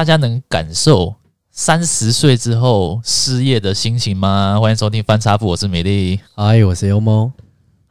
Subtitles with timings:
[0.00, 1.14] 大家能感受
[1.50, 4.58] 三十岁之后失业的心情吗？
[4.58, 7.30] 欢迎收听翻差富，我是美丽，嗨，我是优猫。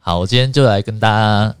[0.00, 1.54] 好，我今天就来跟大家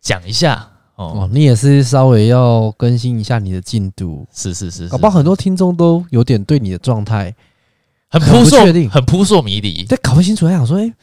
[0.00, 1.30] 讲一下哦，哦。
[1.32, 7.32] 你也是稍微要更新一下你的进度，是是是，是，搞不好很多听众都有点对你的状态
[8.10, 8.58] 很扑朔，
[8.90, 10.94] 很扑朔迷离，但搞不清楚，还想说，哎、欸。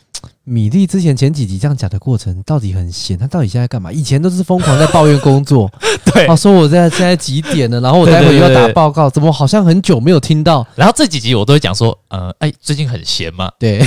[0.49, 3.91] 米粒之前前几集这样讲的过程到底很闲，他到底现在干嘛？
[3.91, 5.71] 以前都是疯狂在抱怨工作，
[6.11, 10.65] 对，啊，说我在现在几点了，然后我待会又要打报告，怎么好像很久没有听到？
[10.75, 13.51] 然后这几集我都会讲说，呃，哎，最近很闲嘛？
[13.59, 13.79] 对，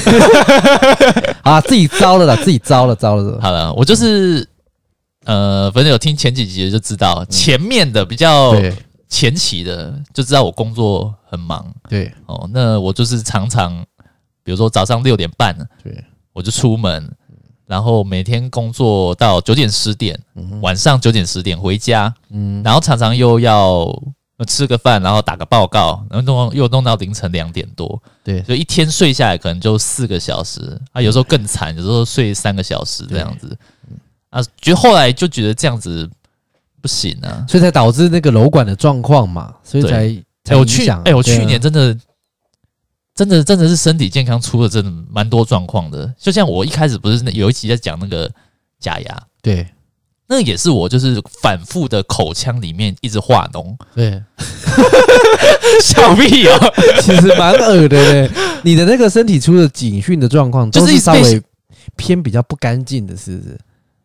[1.43, 3.41] 啊，自己糟了啦，自己糟了，糟了。
[3.43, 4.49] 好了，我就是，
[5.25, 8.55] 呃，反正有听前几集的就知道，前面的比较
[9.09, 13.85] 前期的就知道我工作很忙，对，哦，那我就是常常，
[14.45, 15.93] 比如说早上六点半，对。
[16.33, 17.11] 我就出门，
[17.67, 20.19] 然后每天工作到九点十点，
[20.61, 23.87] 晚上九点十点回家，嗯然后常常又要
[24.47, 33.57] 吃个饭，然后打个报告，然后弄又弄到凌晨两点多，对，所以一天睡下来可能就四个小时啊，有时候更惨，有时候睡三个小时这样子，
[34.31, 36.09] 啊，觉后来就觉得这样子
[36.81, 41.97] 不行啊，所以才导致那个楼管的状况嘛，所以才才我去哎，我去年真的。
[43.23, 46.13] 真的，真的是身体健康出了真的蛮多状况的。
[46.19, 48.31] 就像我一开始不是有一期在讲那个
[48.81, 49.67] 假牙，对，
[50.27, 54.23] 那也是我就是反复的口腔里面一直化脓，对，
[55.83, 58.31] 小屁哦， 其实蛮恶的嘞。
[58.63, 61.43] 你的那个身体出了警讯的状况，就是稍微
[61.97, 63.59] 偏比较不干净的，是不是？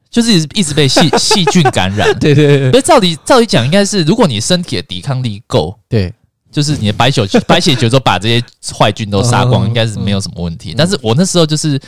[0.09, 2.72] 就是一直被细 细菌感染，对对对。
[2.72, 6.14] 所以照理照理讲，应该是如果你身体的抵抗力够，对。
[6.52, 10.74] 就是你的白血球，白血球都把这些坏菌都杀光，应该是没有什么问题。
[10.75, 11.80] 但是我那时候就是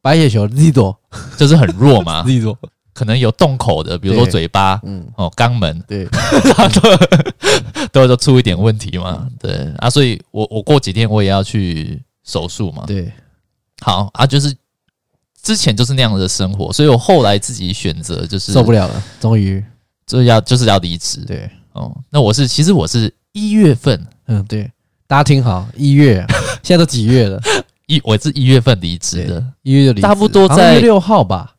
[0.00, 0.98] 白血球力多，
[1.38, 2.58] 就是很弱嘛， 力多
[2.92, 6.06] 可能有洞口的，比如说嘴巴，嗯，哦，肛门，对，
[7.90, 9.72] 都都出一点问题嘛，对。
[9.78, 13.10] 啊，所以我我过几天我也要去手术嘛，对，
[13.80, 14.54] 好啊，就是
[15.42, 19.64] 之前就是那样的生活，所以我后来自己选择就是受不了了，终于。
[20.04, 23.12] 就是要就是要离职，对，哦，那我是其实我是。
[23.32, 24.70] 一月份，嗯，对，
[25.06, 26.24] 大家听好，一月，
[26.62, 27.40] 现在都几月了？
[27.86, 31.54] 一，我是一月份离职的，一月就离职，差不多在六号吧？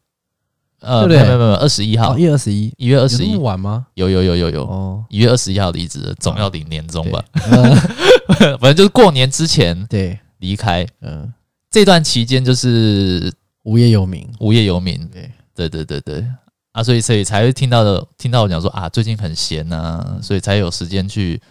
[0.82, 3.88] 呃，没有没有没有，二十一号，一月二十一，一月二十一，晚吗？
[3.96, 7.24] 有有有有有，哦，一月二十一号离职的，总要领年终吧？
[8.60, 11.34] 反正就是过年之前，对，离开，嗯，
[11.72, 16.24] 这段期间就是无业游民，无业游民，对，对对对对。
[16.74, 21.42] 啊，所以所以才会听到的，听到我讲说啊，最近很闲呐，所以才有时间去。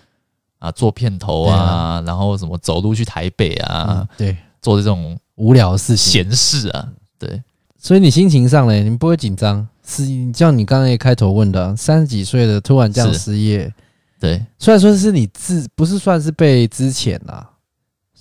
[0.63, 7.43] 啊，做片头啊，啊然后什么走路去台北啊，嗯、对，做这种无聊的事情、闲事啊，对。
[7.77, 9.67] 所以你心情上嘞，你不会紧张？
[9.85, 13.75] 是像你刚才开头问的，三十几岁的突然这样失业，
[14.21, 14.41] 对。
[14.57, 17.45] 虽然说是你自不是算是被资遣啦，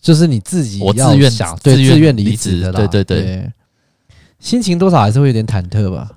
[0.01, 3.51] 就是你自己我自愿想对自愿离职的啦，对对对，对。
[4.39, 6.09] 心情多少还是会有点忐忑吧？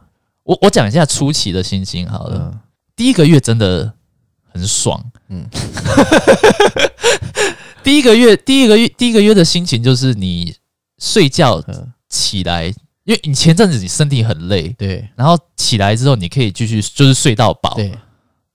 [0.44, 2.60] 我我讲一下初期的心情好了，嗯、
[2.96, 3.92] 第一个月真的。
[4.56, 5.46] 很爽，嗯，
[7.82, 10.54] 第一个月，第一个月，第一个月的心情就是你
[10.98, 11.62] 睡觉
[12.08, 12.66] 起来，
[13.04, 17.92] 因为你前阵子你身体很累，对，然后起来之后你可以继续就是睡到饱，对，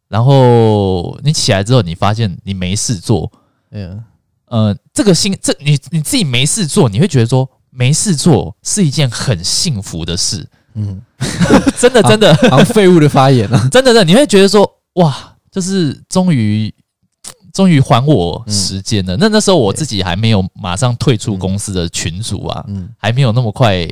[0.07, 3.31] 然后你起来之后你发现你没事做，
[3.71, 4.03] 嗯，
[4.45, 11.01] 呃，这个心，这你你自己没事做，你会觉得说没事做是一件很幸福的事，嗯，
[11.79, 15.35] 真的真的，好像废物的发言啊， 真的真的，你会觉得说哇。
[15.59, 16.73] 就是终于，
[17.53, 19.17] 终于还我时间了。
[19.17, 23.85] 嗯、那那时候我自己还没有马上退出公司的群组啊，嗯、还没有那么快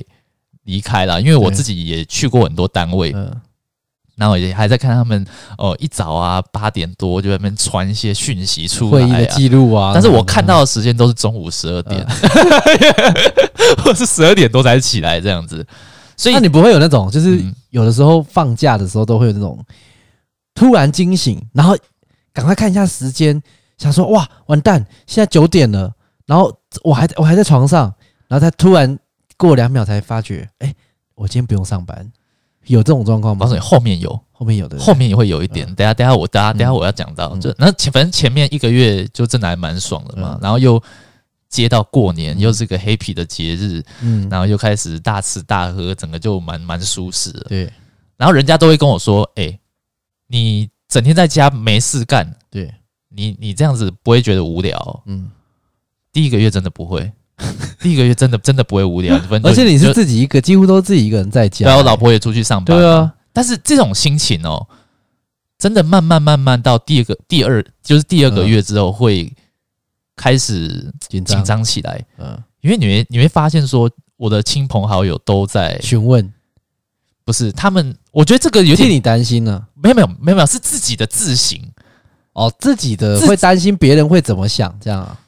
[0.64, 1.20] 离开啦。
[1.20, 3.36] 因为我自己也去过很多单位，嗯、
[4.16, 5.28] 然后也还在看他们
[5.58, 9.92] 哦，一早啊八点多就在那边传一些讯息出来、啊，会议的记录啊。
[9.94, 12.08] 但是我看到的时间都是中午十二点，
[13.84, 15.68] 或是十二点多才起来这样子。
[16.16, 19.60] 所以那你不会有那种，就是有的时候放假的时候都会有那种。
[20.58, 21.78] 突然惊醒，然后
[22.34, 23.40] 赶快看一下时间，
[23.78, 25.94] 想说哇，完蛋，现在九点了。
[26.26, 26.52] 然后
[26.84, 27.94] 我还我还在床上，
[28.28, 28.98] 然后他突然
[29.38, 30.74] 过两秒才发觉，哎，
[31.14, 32.12] 我今天不用上班。
[32.66, 33.46] 有这种状况吗？
[33.46, 35.64] 告诉你，后面有，后面有的，后面也会有一点。
[35.76, 40.40] 等下，等下我，等下，等下我要讲到，就那前反正前面一个月就真的还蛮爽的嘛。
[40.42, 40.82] 然后又
[41.50, 47.42] 接到过年，又是个 happy 的节日，嗯，然后又开始大吃大喝，整个就蛮蛮舒适的。
[47.48, 47.72] 对，
[48.18, 49.60] 然后人家都会跟我说，哎。
[50.28, 52.74] 你整天在家没事干，对
[53.10, 55.04] 你，你这样子不会觉得无聊？
[55.06, 55.30] 嗯，
[56.12, 57.12] 第一个月真的不会，
[57.80, 59.16] 第一个月真的真的不会无聊。
[59.44, 61.66] 而且你是自己一个，几乎都自己一个人在家。
[61.66, 62.78] 对，我老婆也出去上班。
[62.78, 64.68] 对啊，但是这种心情哦，
[65.58, 69.32] 真的慢慢慢慢到第二个第二就是第二个月之后会
[70.16, 76.32] 开始紧张紧张起来，嗯，因为你会你会发现说我的亲朋好友都在询问，
[77.28, 81.60] 不是他们，我觉得这个有点替你担心呢，没有没有没有没有是自己的自省
[82.32, 85.20] 哦，自己的会担心别人会怎么想这样啊。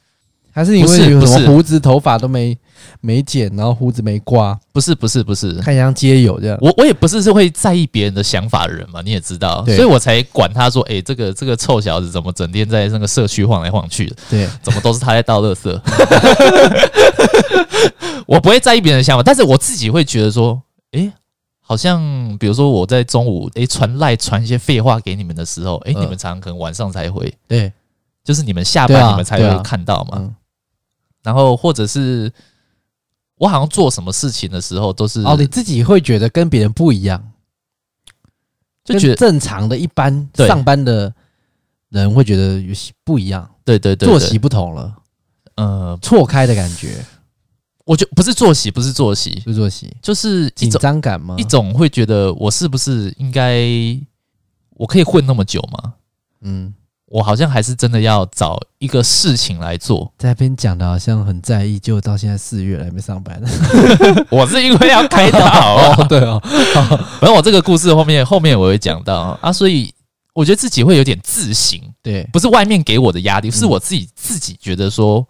[0.50, 2.56] 还是因为有什么胡子头发都没
[3.02, 4.58] 没剪，然后胡子没刮？
[4.72, 6.56] 不是不是不是，看像街有这样。
[6.62, 14.16] 我我也不是是会在意别人的想法的人嘛，你也知道，所以我才管他说，哎，这个这个臭小子怎么整天在那个社区晃来晃去的？
[14.30, 15.80] 对，怎么都是他在倒垃圾？
[18.26, 20.60] 我不会在意别人的想法，但是我自己会觉得说，
[20.92, 21.12] 哎，
[21.70, 27.72] 好像比如说我在中午哎传赖传一些废话给你们的时候，哎，你们常常可能晚上才回，对，
[28.24, 30.34] 就是你们下班你们才会看到嘛。
[31.22, 32.28] 然后，或者是
[33.36, 37.22] 我好像做什么事情的时候，都是哦，你自己会觉得跟别人不一样，
[38.84, 41.14] 就觉得正常的一般上班的
[41.90, 44.96] 人会觉得有些不一样，对对对，作息不同了，
[45.54, 46.96] 呃，错开的感觉。
[47.90, 51.34] 我觉得不是作息，不是作息，不是作息，就是紧张感吗？
[51.36, 53.66] 一种会觉得我是不是应该
[54.76, 55.94] 我可以混那么久吗？
[56.42, 56.72] 嗯。
[57.06, 63.42] 我好像还是真的要找一个事情来做，在那边讲的好像很在意，就到现在四月了还没上班。
[64.30, 65.40] 我是因为要开导
[65.74, 66.40] 哦，对哦，
[67.18, 69.92] 反正我这个故事后面后面我会讲到啊，所以
[70.34, 75.26] 我觉得自己会有点自省，对，不是外面给我的压力，是我自己自己觉得说，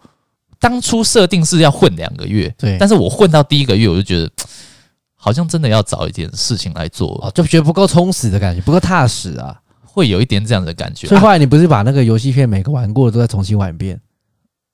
[0.61, 4.31] 当初设定是要混两个月，对，但是我混到第一个月，我就觉得
[5.17, 9.57] 好像真的要找一点事情来做，就觉得不够充实的感觉，不够踏实啊。
[9.93, 13.99] 会有一点这样的感觉，所以后来你不是把那个游戏片每个玩过的都再重新玩一遍？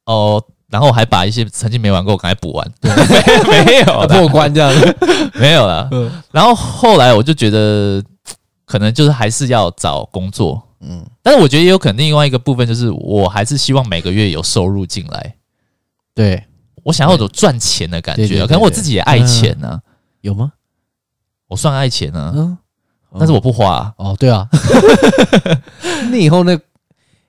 [0.05, 0.39] 哦，
[0.69, 2.91] 然后还把一些曾经没玩过赶快补完，对，
[3.65, 4.71] 没有 破关这样。
[4.71, 4.95] 子
[5.33, 5.89] 没有了。
[6.31, 7.99] 然后后来我就觉得，
[8.63, 15.35] 可能就是还是要找工作，嗯，但是我觉得也有可能另外一个部分就是，我还是希望每个月有收入进来，
[16.17, 16.43] 对，
[16.83, 19.79] 我想要有赚钱的感觉，可能我自己也爱钱呢，
[20.21, 20.51] 有吗？
[21.47, 22.57] 我算爱钱呢，嗯。
[23.17, 24.47] 但是我不花啊哦，对啊，
[26.11, 26.59] 那以后那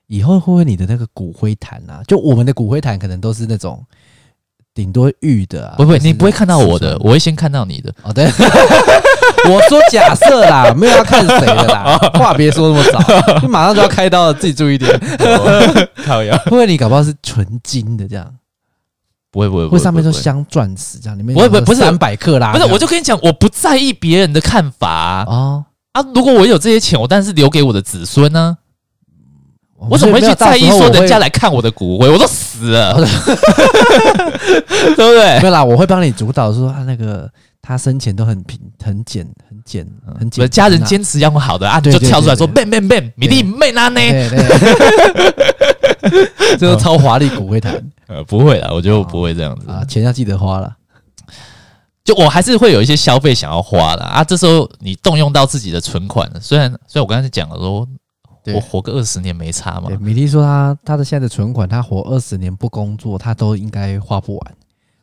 [0.07, 2.03] 以后会不会你的那个骨灰坛啊？
[2.05, 3.83] 就我们的骨灰坛可能都是那种
[4.73, 7.91] 顶多玉的啊，不会，你不会看到我的，我会先看到你的。
[8.03, 8.25] 哦，对，
[9.49, 14.91] 我说假设啦，没有要看谁的啦， 话别说那么早，你马上就要开刀了，自己注意点。
[16.05, 18.31] 靠腰，会不会你搞不好是纯金的这样？
[19.31, 25.65] 不会不会，会上面都镶钻石这样，里面不会不会不是三百克啦，不是，我就跟你讲，我不在意别人的看法啊。
[25.93, 26.05] 啊！
[26.13, 28.57] 如果我有这些钱，我当然是留给我的子孙呢。
[29.89, 32.09] 我怎么会去在意说人家来看我的骨灰？
[32.09, 33.05] 我都死了， 对
[34.93, 35.39] 不对？
[35.39, 37.27] 没有啦，我会帮你主导说啊那个
[37.61, 39.87] 他生前都很平、很简、很简、
[40.19, 40.49] 很简。
[40.49, 44.01] 家人坚持要用好的啊，就跳出来说 “bang bang bang”，米粒妹拿呢？
[46.59, 47.81] 这个超华丽骨灰坛。
[48.09, 50.75] 呃，不会啦，我觉得我不会这样子啊，钱要记得花了。
[52.03, 57.87] 就我还是会有一些消费想要花的啊，这时候你动用到自己的存款，虽然虽然我刚才讲了说，
[58.55, 59.91] 我活个二十年没差嘛。
[59.99, 64.55] 米粒说他他的现在的存款，他活二十年不工作，他都应该花不完。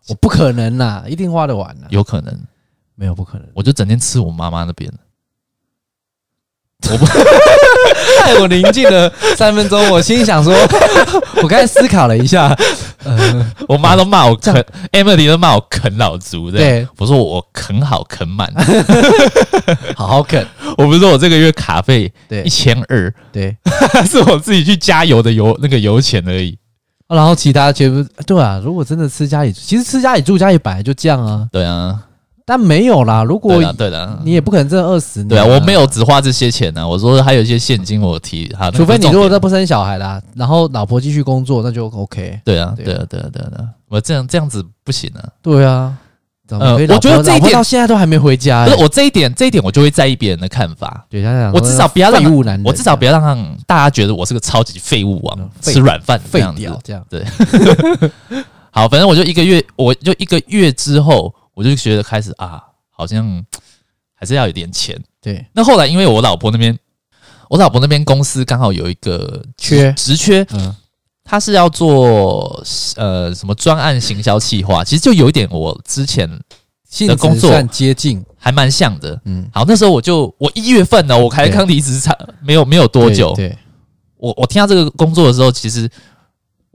[0.09, 1.87] 我不可能啦，一定花得完呐。
[1.91, 2.37] 有可能，
[2.97, 4.93] 没有不可能，我就整天吃我妈妈那边。
[6.91, 7.05] 我不，
[8.23, 10.55] 害我宁静了三分钟，我心想说，
[11.43, 12.57] 我刚才思考了一下，
[13.03, 14.55] 呃，我妈都骂我啃
[14.93, 18.53] ，Emily 都骂我啃老族，对，我说我啃好啃满，
[19.97, 20.47] 好好啃。
[20.77, 23.57] 我不是说我这个月卡费对一千二，对，
[24.09, 26.57] 是我自己去加油的油那个油钱而已，
[27.09, 28.61] 然后其他全部对啊。
[28.63, 31.99] 如果真的吃家里，其实吃家里住家里本来就这样啊，对啊。
[32.49, 35.29] 但没有啦，如果对的，你也不可能挣二十年。
[35.29, 36.89] 对啊，我没有只花这些钱呢。
[36.89, 38.71] 我说还有一些现金，我提哈。
[38.71, 42.41] 除非你如果再不生小孩啦，然后老婆继续工作，那就 OK。
[42.45, 43.51] 对啊，对啊，对啊，对啊，
[43.89, 45.21] 我这样这样子不行啊。
[45.43, 45.93] 对啊，
[46.51, 48.65] 呃，我觉得这一点到现在都还没回家。
[48.65, 51.05] 不是我这一点，这一点我就会在意别人的看法。
[51.11, 52.23] 对，我至少不要让
[52.65, 56.79] 我至少不要让大家觉得我是个超级废物王，吃软饭这样子。
[56.85, 57.25] 这样对。
[58.71, 62.63] 好，反正我就一个月，我就一个月之后，我就觉得开始啊。
[62.99, 63.45] 好像
[64.15, 65.45] 还是要有点钱，对。
[65.53, 66.75] 那后来因为我老婆那边，
[67.51, 70.75] 我老婆那边公司刚好有一个缺职缺，嗯，
[71.23, 72.65] 他是要做
[72.97, 76.27] 呃什么专案行销企划，其实就有一点我之前
[77.07, 79.47] 的工作接近，还蛮像的，嗯。
[79.53, 83.55] 好，那时候我就我一月份呢，我才刚离职，差没有没有多久，对。
[84.17, 85.87] 我我听到这个工作的时候，其实。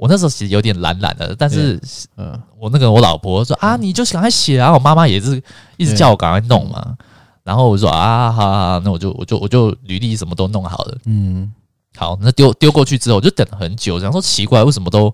[0.01, 1.79] 我那时候其实有点懒懒的，但是，
[2.17, 5.39] 嗯，我那个我老婆说啊，你就赶快写啊，我妈妈也是
[5.77, 6.97] 一直叫我赶快弄嘛。
[7.43, 10.97] 然后我说啊，好，好，好，那我就我就我就履历什么都弄好了。
[11.05, 11.53] 嗯，
[11.95, 15.13] 好，那丢丢过去之后，我就等了很久，想说奇怪，为什么都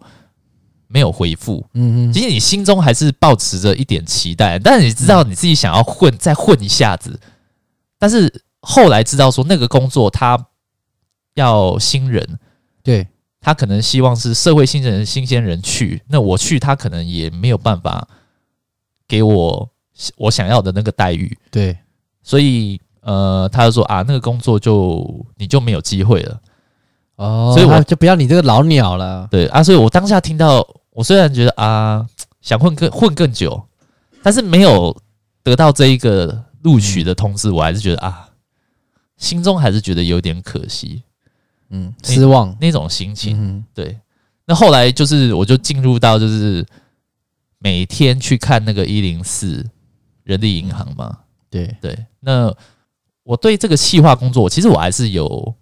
[0.87, 1.65] 没有回复？
[1.73, 7.19] 嗯嗯，其实你心中还是抱持着一点期待，但是你知道你自己想要混，再混一下子。
[7.99, 10.45] 但是后来知道说那个工作他
[11.33, 12.39] 要新人，
[12.81, 13.05] 对，
[13.39, 18.07] 他可能希望是社会新人、新鲜人去，那我去他可能也没有办法
[19.07, 19.69] 给我
[20.17, 21.77] 我想要的那个待遇，对。
[22.23, 26.41] 所以，呃，他就说啊，那个工作就你就没有机会了，
[27.15, 29.25] 哦，所以我就不要你这个老鸟了。
[29.31, 32.05] 对啊，所以我当下听到，我虽然觉得啊，
[32.41, 33.65] 想混更混更久，
[34.21, 34.93] 但是没有
[35.41, 38.27] 得到这一个录取的通知，我还是觉得啊，
[39.15, 41.03] 心中还是觉得有点可惜，
[41.69, 43.37] 嗯，失望那，那种心情。
[43.39, 43.97] 嗯、对，
[44.45, 46.65] 那后来就是我就进入到就是
[47.59, 49.65] 每天去看那个一零四
[50.23, 51.19] 人力银行嘛。
[51.49, 52.53] 对对，那
[53.23, 55.55] 我对这个企划工作，其实我还是有，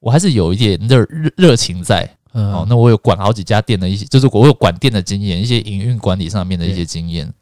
[0.00, 2.08] 我还是有一点热热热情在。
[2.32, 7.32] 嗯，哦，那我有管好几家店的一些，就是我有管店的经验，一些营运管理上面的一些经验。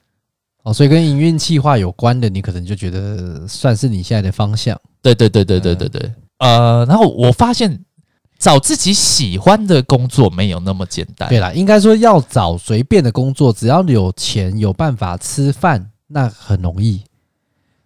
[0.64, 4.78] 哦，所以跟营运企划有关的，你可能就觉得算是你现在的方向。
[5.00, 6.02] 对对对对对对对。
[6.04, 7.84] 嗯、呃，然后我发现
[8.36, 11.28] 找自己喜欢的工作没有那么简单。
[11.28, 17.00] 对啦，应该说要找随便的工作，只要有钱有办法吃饭，那很容易。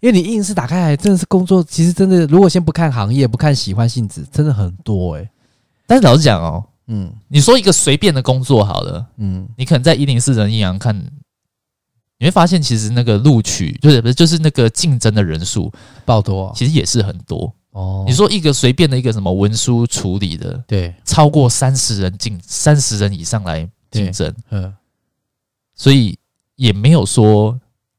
[0.00, 5.30] 因为你硬是打开来，真的是工作，其实真的，如果先不看行业，不看喜欢性质，真的很多诶、欸。
[5.86, 10.96] 但是老实讲哦，嗯，你说一个随便的工作好了，嗯，你可能在一零四人力银行看，
[12.18, 15.70] 你会发现其实那个录取就是不是就是那个竞争的人数
[16.04, 18.04] 爆多，其实也是很多哦。
[18.06, 24.74] 你说一个随便的一个什么文书处理的，对，超过三十人竞三十人以上来竞争，嗯，
[25.74, 26.18] 所以
[26.56, 27.58] 也没有说。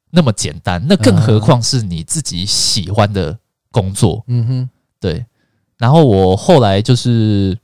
[0.09, 3.37] 那么简单，那更何况是你自己喜欢的
[3.71, 4.23] 工作。
[4.27, 4.69] 嗯哼，
[5.01, 5.23] 对。
[5.77, 7.55] 然后我后来就是，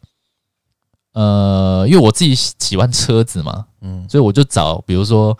[1.14, 5.36] 呃，因为我自己喜欢车子嘛，嗯，所以我就找，比如说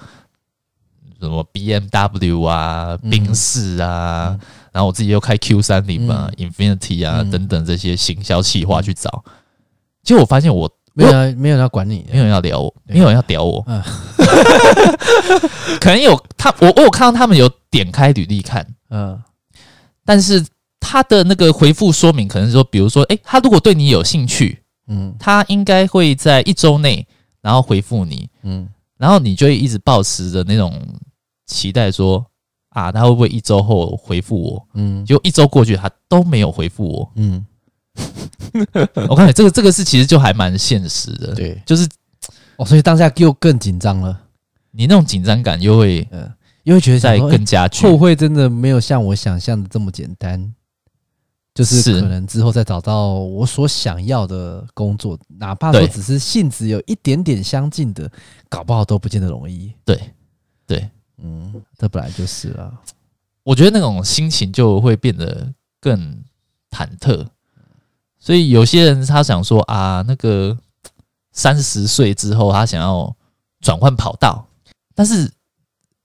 [1.20, 4.40] 什么 BMW 啊、宾士啊，
[4.74, 9.24] 然后我自己又开 Q 三零嘛、Infinity 啊等等这些行销企划去找。
[10.04, 10.70] 结果我发现我。
[10.96, 13.64] 没有人，没有人要管你，没有人要聊我，没有人要屌我。
[13.66, 13.82] 嗯，
[15.82, 19.20] 可能有他，我我有看到他们有点开履历看，嗯，
[20.06, 20.46] 但是
[20.80, 27.08] 他的那个回复说明可能是说，比如说，诶，他如果对你有兴趣，嗯，他应该会在一周内，
[27.42, 30.80] 然后回复你，嗯，然后你就会一直保持着那种
[31.48, 32.24] 期待，说
[32.74, 34.68] 啊，他会不会一周后回复我？
[34.74, 37.46] 嗯，就一周过去，他都没有回复我，嗯。
[39.08, 41.88] 我看你这个这个是其实就还蛮现实的，对，就是
[42.58, 44.20] 哦，所以当下又更紧张了，
[44.72, 46.32] 你那种紧张感又会，嗯，
[46.64, 50.54] 又会觉得在更加剧，会不会真的没有像我想象的这么简单？
[51.54, 58.10] 就是可能之后再找到我所想要的工作，哪怕说只是性质有一点点相近的，
[58.50, 59.72] 搞不好都不见得容易。
[59.86, 60.02] 对，
[61.18, 62.72] 嗯，这本来就是啊。
[63.44, 66.24] 我觉得那种心情就会变得更
[66.72, 67.28] 忐忑。
[68.18, 70.58] 所以有些人他想说啊，那个
[71.34, 73.14] 三十岁之后他想要
[73.60, 74.48] 转换跑道，
[74.96, 75.30] 但是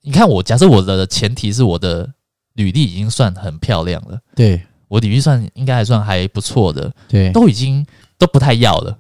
[0.00, 2.12] 你看我，假设我的前提是我的
[2.54, 7.86] 履历已经算很漂亮了，对，我履历算应该还算还不错的，对，都已经
[8.18, 8.98] 都不太要了，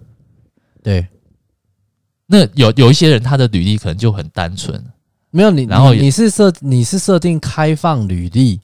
[0.82, 1.06] 对。
[2.26, 4.84] 那有有一些人他的履历可能就很单纯，
[5.30, 8.60] 没有你，然后你是设你是设定开放履历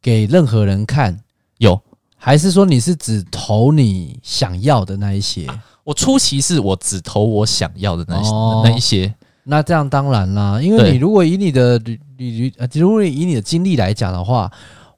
[0.00, 1.18] 给任何人看，
[1.58, 1.80] 有。
[2.16, 5.44] 还是说你是只投你想要的那一些？
[5.46, 8.14] 啊、我初期是我只投我想要的那
[8.62, 9.12] 那一些。
[9.42, 14.48] 那这样当然啦，因为你如果以你的履履履呃，如果以你的经历来讲的话，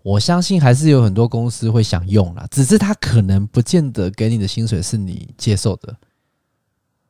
[0.03, 5.97] 我相信还是有很多公司会想用啦，只是他可能不见得给你的薪水是你接受的。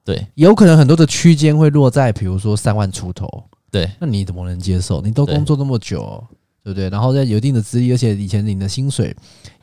[0.04, 3.42] 对，有可能很多的区间会落在比如说三万出头。
[3.74, 5.00] 对，那你怎么能接受？
[5.02, 6.24] 你都工作那么久。
[6.62, 6.88] 对不对？
[6.88, 9.14] 然后在有一定的资历，而且以前领的薪水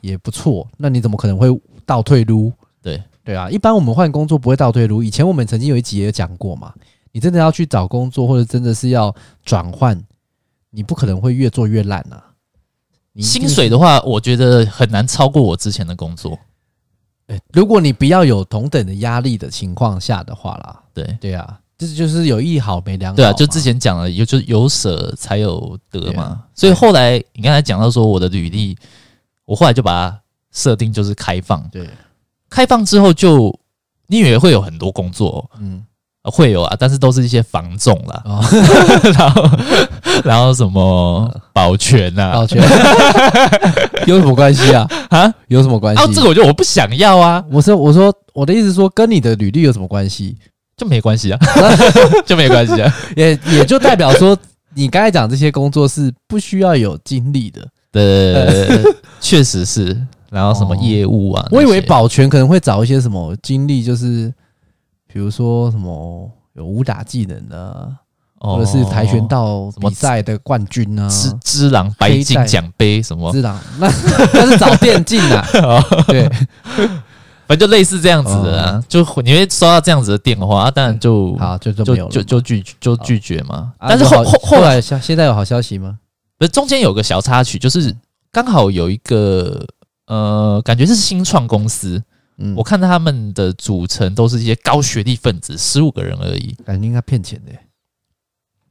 [0.02, 1.48] 也不错，那你怎么可能会
[1.84, 2.54] 倒退撸？
[2.80, 5.02] 对对啊，一般我们换工作不会倒退撸。
[5.02, 6.72] 以前我们曾经有一集也讲过嘛，
[7.12, 9.12] 你真的要去找工作，或者真的是要
[9.44, 10.00] 转换，
[10.70, 12.24] 你不可能会越做越烂啊。
[13.16, 16.38] 薪水的话，我觉得很难超过我之前的工作。
[17.52, 21.60] 如果你不要有同等的压力的情况下的话啦，对对啊。
[21.82, 28.78] 就是就是有一好没两好，对啊，就之前讲了，有就是有舍才有得嘛，所以后来你刚才讲到说我的履历，
[29.46, 30.20] 我后来就把它
[30.54, 31.90] 设定就是开放，对，
[32.52, 33.58] 开放之后就
[34.06, 35.84] 你以为会有很多工作，嗯，
[36.26, 38.46] 会有啊，但是都是一些房仲啦，哦、
[39.18, 39.50] 然后
[40.24, 42.62] 然后什么保全呐、啊，保全。
[44.06, 44.88] 有什么关系啊？
[45.10, 46.02] 啊，有什么关系？
[46.04, 47.44] 啊，这个我觉得我不想要啊。
[47.52, 50.38] 我说我说我的意思是说，跟你的履历有什么关系？
[50.82, 51.40] 就没关系啊，
[52.26, 54.36] 就没关系啊，也也就代表说，
[54.74, 57.68] 你刚才讲这些工作是不需要有经历的。
[57.92, 58.84] 对，
[59.20, 59.96] 确实是。
[60.32, 61.48] 然后什么业务啊？
[61.52, 64.34] 我以为保全可能会找一些什么经历，就是。
[65.14, 67.94] 比如说什么有武打技能的，
[68.40, 73.30] 或者是跆拳道比赛的冠军啊，之之狼白金奖杯什么？
[73.34, 73.88] 之狼那
[74.34, 75.46] 那是找电竞啊，
[76.08, 76.32] 对，
[77.52, 83.74] 反正就类似这样子的啊，就你会收到这样子的电话，当然就好就就就就拒就拒绝嘛。
[83.78, 86.00] 但是后后后来现现在有好消息吗？
[86.38, 87.94] 不是中间有个小插曲，就是
[88.32, 89.68] 刚好有一个
[90.08, 92.02] 呃，感觉是新创公司。
[92.38, 97.52] 嗯，我看到他们的组成都是一些高学历分子，十五个人而已，感觉应该骗钱的，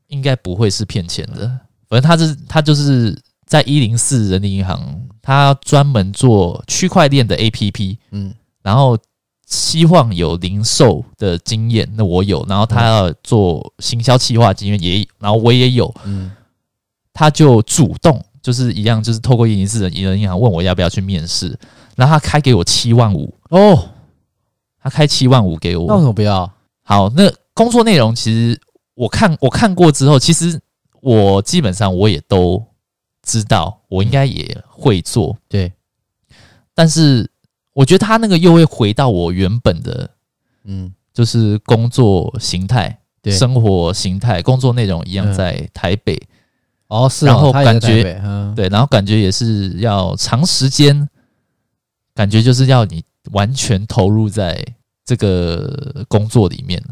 [0.06, 1.46] 应该不会是骗钱的。
[1.86, 8.32] 反正他是他就是在一零四人力银行，他专门做区块链的 APP，嗯，
[8.62, 8.98] 然后
[9.46, 16.30] 希望有零售的经验，那我有，然后他要做行销企划经验也，然后我也有，嗯，
[17.12, 21.58] 他就主动就是一样，就是透过一零四人人银行问我要不要去面试。
[21.96, 23.90] 然后他开给我七万五哦，
[24.80, 26.50] 他开七万五给我，那为什么不要？
[26.82, 28.58] 好，那工作内容其实
[28.94, 30.58] 我看我看过之后，其实
[31.02, 32.64] 我基本上我也都
[33.22, 35.70] 知道，我应该也会做，对。
[36.74, 37.30] 但是
[37.72, 40.10] 我觉得他那个又会回到我原本的，
[40.64, 43.32] 嗯，就是工作形态、对。
[43.32, 46.20] 生活形态、工作内容一样，在台北。
[46.88, 48.02] 哦，是，然后感觉
[48.56, 51.08] 对，然后感觉也是要长时间。
[52.12, 54.62] 感觉就是要你完全投入在
[55.04, 56.82] 这个工作里面，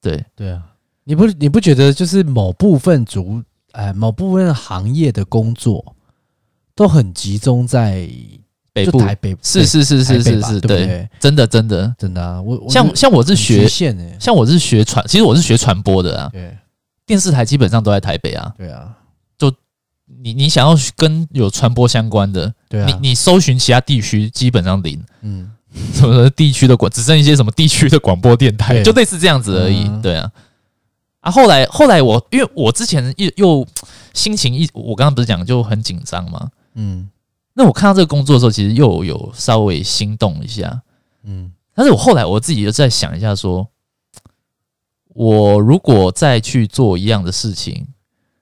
[0.00, 0.22] 对。
[0.36, 0.62] 对啊，
[1.04, 5.96] 你不你不觉得就是某部分族哎，某部分行业的工作
[6.74, 8.08] 都很集中在
[8.84, 11.94] 北部台北，是是是是是是，对，真的真的。
[11.98, 13.66] 真的啊，我像像我是学
[14.20, 16.54] 像我是学传，其实我是学传播的啊，对，
[17.06, 18.94] 电视台基本上都在台北啊，对啊。
[19.38, 19.50] 就
[20.22, 25.50] 你你想要跟有传播相关的，对啊，你你搜寻其他地区基本上零，嗯，
[25.94, 30.30] 什么地区的广只剩一些什么地区的广播电台，就类似这样子而已，对啊。
[31.20, 33.66] 啊，后来后来我因为我之前又又
[34.12, 37.08] 心情一，我刚刚不是讲就很紧张嘛，嗯，
[37.58, 40.82] 那我看到这个工作的时候，其实又有稍微心动一下，
[41.24, 43.66] 嗯，但是我后来我自己又在想一下，说，
[45.08, 47.86] 我如果再去做一样的事情。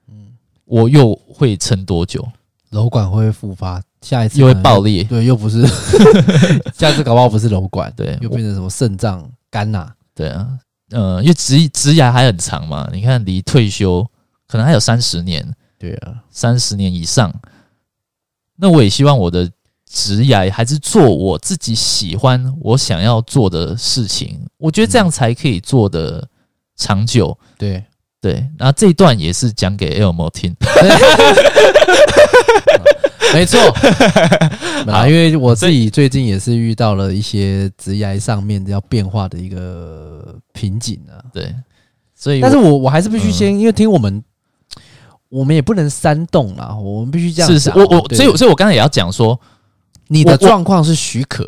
[0.09, 0.33] 嗯
[0.67, 2.27] 我又会撑多久？
[2.71, 5.05] 楼管会复发，下一次又会爆裂。
[5.05, 5.65] 对，又不是
[6.75, 9.93] 下一次搞不好不是楼管，对，又变成什么肾脏、肝呐？
[10.15, 10.49] 对啊，
[10.91, 14.05] 嗯，因为职职涯还很长嘛，你看离退休
[14.49, 15.47] 可能还有三十年，
[15.79, 17.33] 对啊，三十年以上。
[18.57, 19.51] 那我也希望我的
[19.91, 26.27] 职涯还是做我自己喜欢、我想要做的事情，我觉得这样才可以做的
[26.77, 27.37] 长久。
[27.59, 27.83] 对。
[28.21, 30.57] 对，那这一段也是讲给 Elmo 听，
[33.35, 33.61] 没错
[34.91, 41.21] 啊，因为我自己最近也是遇到了一些职业上面要变化的一个瓶颈啊。
[41.35, 41.55] 对，
[42.15, 44.25] 所以，但是我我还是必须先，因为听我们，
[45.35, 47.51] 我们也不能煽动啦，我们必须这样。
[47.51, 49.39] 是是，我我，所以所以我刚才也要讲说，
[50.07, 51.45] 你的状况是许可，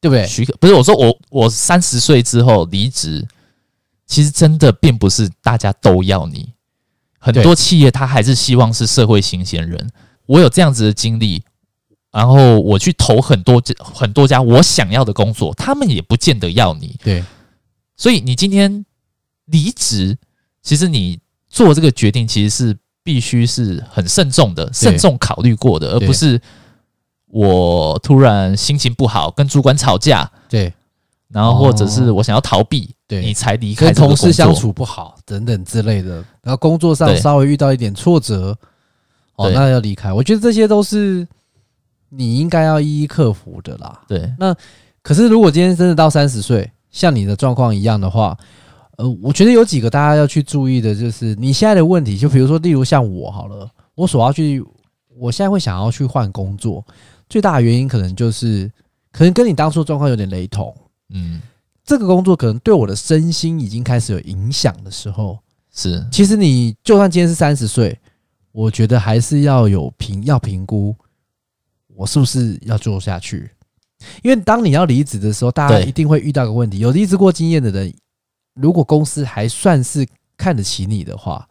[0.00, 0.26] 对不对？
[0.26, 3.26] 许可不是我说我我三十岁之后离职。
[4.10, 6.50] 其实真的并不是大家都要你，
[7.18, 9.90] 很多企业他还是希望是社会新鲜人。
[10.24, 11.42] 我有这样子的经历，
[12.10, 16.98] 然后我去投很多很多家我想要的工作，他们也不见得要你。
[17.04, 17.22] 对，
[17.98, 18.86] 所以你今天
[19.44, 20.16] 离职，
[20.62, 26.40] 其实你做这个决定其实是必须是很慎重的、慎重考虑过的，而不是
[27.26, 30.72] 我突然心情不好跟主管吵架，对，
[31.28, 32.94] 然后或者是我想要逃避。
[33.08, 38.54] 对，你才离开，跟同事相处不好等等之类的，然后工作上稍微遇到一点挫折，
[39.36, 40.12] 哦，那要离开。
[40.12, 41.26] 我觉得这些都是
[42.10, 43.98] 你应该要一一克服的啦。
[44.06, 44.54] 对，那
[45.02, 48.36] 可是如果今天真的到三十岁，像你的状况一样的话，
[48.98, 54.62] 呃，我觉得有几个大家要去注意的，就是你现在的问题，就比如说，例如像我好了，我所要去，
[55.16, 56.84] 我现在会想要去换工作，
[57.28, 58.70] 最大的原因可能就是，
[59.12, 60.76] 可能跟你当初状况有点雷同，
[61.10, 61.40] 嗯。
[61.84, 65.38] 这个工作可能对我的身心已经开始有影响的时候，
[65.74, 66.06] 是。
[66.12, 67.98] 其实你就算今天是三十岁，
[68.52, 70.94] 我觉得还是要有评要评估，
[71.94, 73.50] 我是不是要做下去？
[74.22, 76.80] 因为当你要离职的时候，大家一定会遇到个问题。
[76.80, 77.90] 有离职过经验的人，
[78.60, 81.46] 如果公司还算是看得起你的话，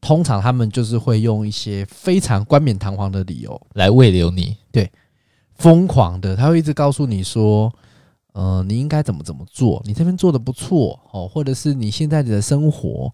[0.00, 4.56] 通常他们就是会用一些非常冠冕堂皇的理由来慰留你。
[4.70, 4.90] 对，
[5.54, 7.72] 疯狂的，他会一直告诉你说，
[8.32, 13.12] 呃，你应该怎么怎么做，你这边做的不错哦，或者是你现在的生活，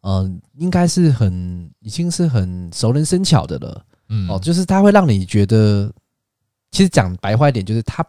[0.00, 3.84] 嗯、呃，应该是很已经是很熟能生巧的了。
[4.08, 5.92] 嗯，哦，就是他会让你觉得，
[6.72, 8.04] 其实讲白话一点，就是他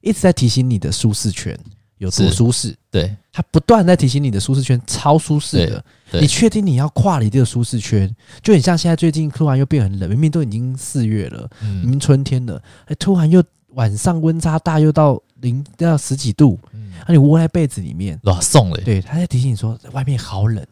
[0.00, 1.58] 一直在提醒你的舒适圈
[2.00, 2.74] 有多舒适。
[2.90, 5.84] 对，他不断在提醒你的舒适圈超舒适的。
[6.18, 8.12] 你确定你要跨离这个舒适圈？
[8.42, 16.58] 就很像现在最近突然又变很冷，明明都已经四月了，明明春天了，哎，突然又晚上温差大，又到零到十几度，
[17.06, 18.78] 那你窝在被子里面，哇，送了。
[18.78, 20.66] 对，他在提醒你说，外面好冷，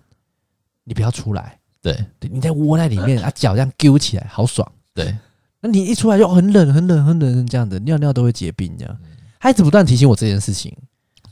[0.82, 1.58] 你不要出来。
[1.80, 4.66] 对，对，你在窝在里面， 啊，脚这样揪起来，好爽。
[4.92, 5.16] 对，
[5.60, 8.98] 那你一出来就很冷，很冷，很冷，这样子尿尿都会结冰，这样。
[9.38, 10.76] 他一直不断提醒我这件事情。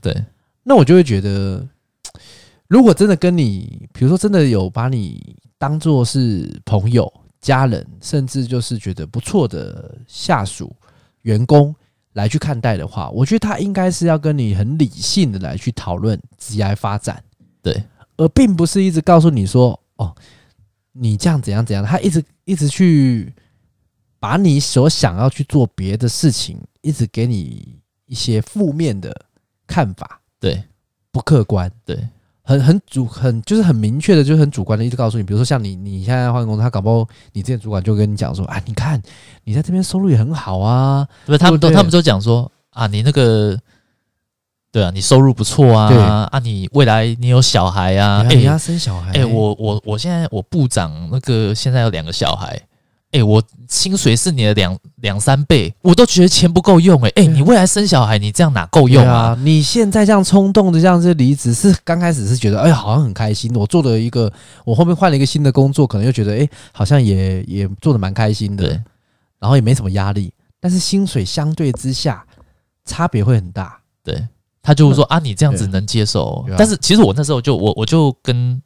[0.06, 0.24] 对，
[0.62, 1.68] 那我就会觉得，
[2.68, 10.74] 如果真的跟你，比如说真的有把你当做是朋友、家人，甚至就是觉得不错的下属、
[11.22, 11.74] 员工
[12.12, 17.20] 来去看待的话，我觉得他应该是要跟你很理性的来去讨论职业发展。
[17.60, 17.82] 对，
[18.16, 20.14] 而并不是一直告诉你说，哦。
[20.98, 21.84] 你这样怎样怎样？
[21.84, 23.30] 他一直一直去
[24.18, 29.14] 把你所想要去做别的事情，一直给你一些负面的
[29.66, 30.62] 看法，对，
[31.10, 31.98] 不客观，对，
[32.42, 39.00] 很很主很就是很明确的，就是很主观的，一直告诉你，比如说像你你现在换工作，他搞不好你之前主管就跟你讲说啊，你看
[39.44, 43.58] 你在这边收入也很好啊，不是他们都他们都讲说啊，你那个。
[44.72, 52.60] 对啊，你收入不错啊，对啊，你未来你有小孩啊，哎，你要生小孩，哎，我我我现在我部长那个现在有两个小孩，
[53.12, 59.36] 哎，我薪水是你的两两三倍，我都觉得钱不够用，哎，哎，你未来生小孩，你这样哪够用啊？
[59.40, 64.30] 你现在这样冲动的这样子离职，是刚开始是觉得哎，好像很开心，我做了一个，
[64.64, 68.68] 我后面换了一个新的工作，可能又觉得哎，好像也也做的蛮开心的，
[69.38, 72.24] 然后也没什么压力，但是薪水相对之下
[72.84, 74.26] 差别会很大，对。
[74.62, 76.44] 他就会说啊，你这样子能接受？
[76.58, 78.60] 但是其实我那时候就我我就跟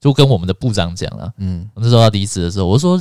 [0.00, 3.00] 就跟我们的部长讲了，嗯，我那时候要离职的时候，我说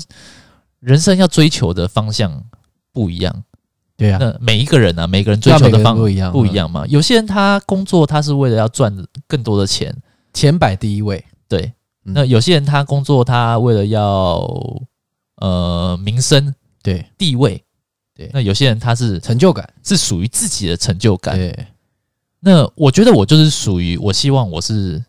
[0.84, 2.44] 人生要追求的方向
[2.92, 3.44] 不一样，
[3.96, 6.86] 对啊，那每一个人啊，每个人追求的方向不一样，不一样嘛。
[6.88, 8.94] 有些人他工作他是为了要赚
[9.26, 9.96] 更多的钱，
[10.34, 11.72] 钱摆第一位，对。
[12.06, 14.46] 那有些人他工作他为了要
[15.38, 17.64] 呃名声，对，地位，
[18.14, 18.30] 对。
[18.34, 21.68] 那有些人他是成就感，是属于自己的成就感，对。
[22.42, 25.02] 那我觉得我就是属于，我希望我是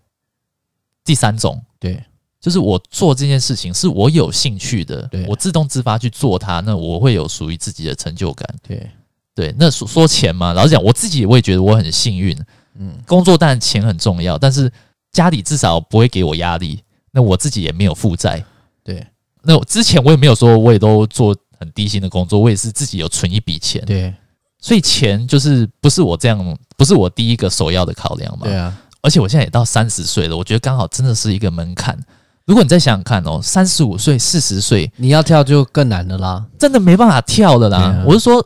[1.05, 2.01] 第三种，对，
[2.45, 8.91] 就是我做这件事情是我有兴趣的，对，我自动自发去做它，那我会有属于自己的成就感，对，
[9.35, 9.55] 对。
[9.59, 12.39] 那说说钱嘛，老实讲，我自己我也觉得我很幸运，
[12.79, 14.71] 嗯，工作当然钱很重要，但是
[15.11, 18.45] 家里至少不会给我压力，那我自己也没有负债，
[18.85, 19.03] 对。
[19.43, 24.13] 那之前我也没有说我也都做很低薪的工作，我也是自己有存一笔钱，对。
[24.61, 28.45] 所以钱就是不是我这样，不是我第一个首要的考量嘛？
[28.45, 31.99] 对啊，而且我现在也到三十岁了，我觉得刚好真的是一个门槛。
[32.47, 37.79] 如果你再想想看哦，三十五岁、四十岁，你要跳就更难了啦，真的没办法跳的啦。
[37.79, 38.45] 啊、我是说，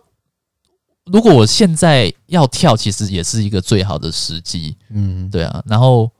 [1.06, 4.76] 如果我现在要跳，其实也是一个最好的时机。
[4.90, 5.62] 嗯，对啊。
[5.66, 6.10] 然后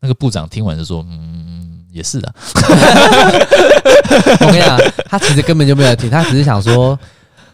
[0.00, 2.34] 那个部长听完就说：“嗯，也是的。
[4.40, 6.98] ”我跟你讲，他其实根本就没有听，他只是想说。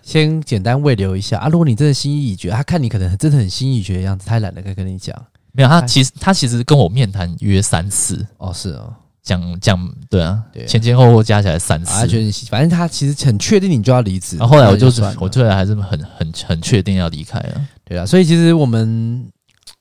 [0.00, 1.48] 先简单慰留一下啊！
[1.48, 5.14] 如果你真的心意已决，他看你可能真的很心意已决的样子，他懒得跟跟你讲。
[5.52, 8.94] 没有，他其实他其实跟我面谈约三次哦，是哦，
[9.28, 11.90] 讲讲对啊，对，前前后后加起来三次。
[11.92, 14.38] 他觉得反正他其实很确定你就要离职。
[14.38, 17.60] 然后后来我就是我后来还是很很很确定要离开了。
[17.84, 19.30] 对啊，所以其实我们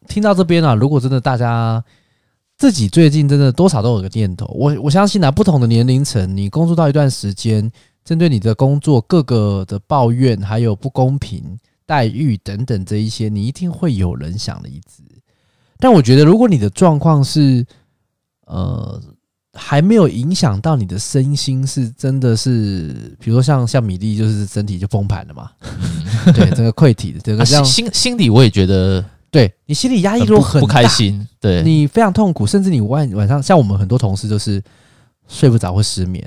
[0.08, 1.82] 听到这边啊，如果真的大家
[2.58, 7.72] 自己最近真的多少都有个念头，我我相信啊，不同的年龄层，你工作到一段时间。
[8.08, 11.44] 针对你的工作各个的抱怨，还有不公平
[11.86, 15.04] 待遇等等这一些，你一定会有人想离职。
[15.78, 17.66] 但我觉得，如果你的状况是，
[18.46, 18.98] 呃，
[19.58, 25.50] 还没有影响到你的身心，是真的是，比如说像像米粒，就是身体就崩盘了嘛，
[26.34, 34.62] 对，这个溃体的，这个心心里我也觉得，对你心理压抑都很不开心，对你非常痛苦，甚至你晚晚上，像我们很多同事就是
[35.28, 36.24] 睡不着会失眠。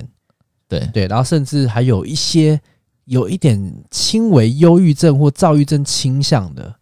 [0.67, 2.59] 对对，然后甚至还有一些
[3.05, 6.75] 有一点轻微忧郁症或躁郁症倾向的，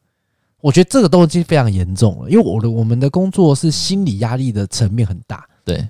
[0.62, 2.30] 我觉得这个都已经非常严重了。
[2.30, 5.88] 因为我的我们的工作是心理压力的层面很大，对。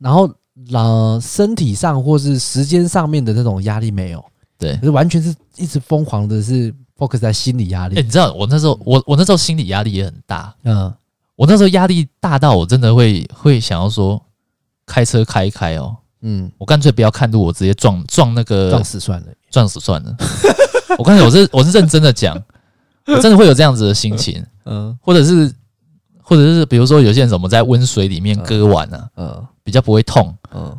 [0.00, 0.28] 然后
[0.72, 4.24] 呃，身体上或是时间上面的那种压力没有，
[4.58, 7.94] 对，是完全是一直疯狂的是 focus 在心理压力。
[7.94, 10.92] 欸，你知道我那时候我我那时候心理压力也很大，嗯。
[11.36, 14.22] 我那时候压力大到我真的会会想要说，
[14.84, 20.14] 开车开一开哦，嗯，我干脆不要看路，我直接撞撞那个撞死算了，撞死算了。
[20.98, 22.36] 我刚才我是我是认真的讲，
[23.06, 25.50] 我真的会有这样子的心情，嗯，或者是
[26.20, 30.76] 或者是比如说有些人怎么在温水里面割腕呢，嗯，比较不会痛，嗯。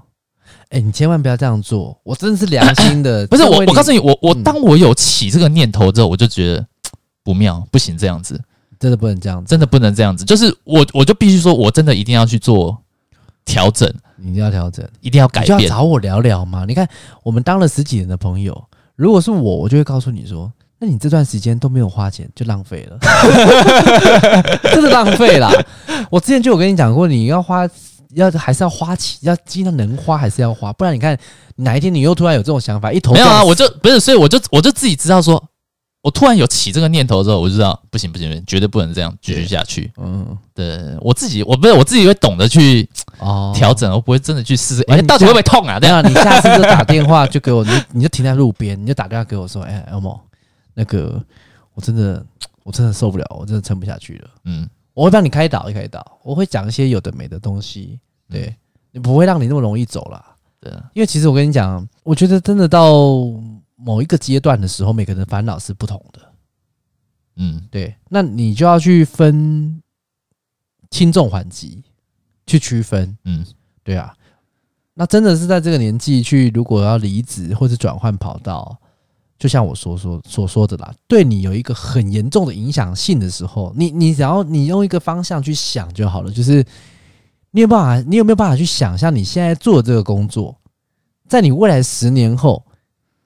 [0.70, 2.00] 哎、欸，你千万不要这样做！
[2.02, 3.58] 我真的是良心的， 不是我。
[3.68, 6.66] 我告诉你，我我当我有起这个念头之后，我就觉得
[7.26, 8.42] 不妙，不行，这样子
[8.80, 10.24] 真的不能这样子，真的不能这样子。
[10.24, 12.78] 就是我，我就必须说，我真的一定要去做
[13.44, 15.60] 调整，你一定要调整，一定要改变。
[15.60, 16.64] 就要找我聊聊嘛。
[16.66, 16.88] 你看，
[17.22, 18.64] 我们当了十几年的朋友，
[18.96, 22.98] 如果是我，我就会告诉你说，那你这段时间都没有花钱，就浪费了，
[24.72, 25.52] 真的浪费啦。
[26.10, 27.68] 我之前就有跟你讲过，你要花。
[28.14, 31.18] 要还是要花钱，要尽量能花还是要花，不然你看
[31.56, 35.44] 哪一天你又突然有这种想法，一头没有啊，我就不是，所以我就我就自己知道说，
[36.02, 39.92] 我突然有起这个念头之后，我就知道不行不行，绝对不能这样继续下去。
[39.98, 42.88] 嗯，对我自己，我不是我自己会懂得去
[43.20, 45.80] 哦调整，我不会真的去试试，哎、欸，到底会不会痛啊？
[45.80, 50.20] 对啊，你下次就打电话就给我，你你就停在路边，你就打电话给我说，哎、欸，Elmo，
[50.74, 51.24] 那个
[51.76, 52.26] 我真的
[52.64, 54.30] 我真的受不了，我真的撑不下去了。
[54.46, 54.68] 嗯。
[54.94, 58.00] 我会帮你开导，一开导，我会讲一些有的没的东西，
[58.30, 58.56] 对、嗯、
[58.92, 60.24] 你不会让你那么容易走了。
[60.60, 62.92] 对，因为其实我跟你讲，我觉得真的到
[63.76, 66.22] 某一个阶段的时候，每个人的烦恼是不同的。
[67.38, 69.82] 嗯，对，那你就要去分
[70.90, 71.84] 轻重缓急
[72.46, 73.18] 去区分。
[73.24, 73.46] 嗯，
[73.84, 74.14] 对啊，
[74.94, 78.78] 那真的是在这个年纪去，如果要离职或者转换跑道。
[79.42, 86.64] 就像我所说所说的啦，对你有一个很严重的影响性的时候，你你只要你用一个方向去想就好了，就是
[87.50, 90.56] 你有办法，你有没有办法去想象你现在做的这个工作，
[91.28, 92.64] 在你未来十年后、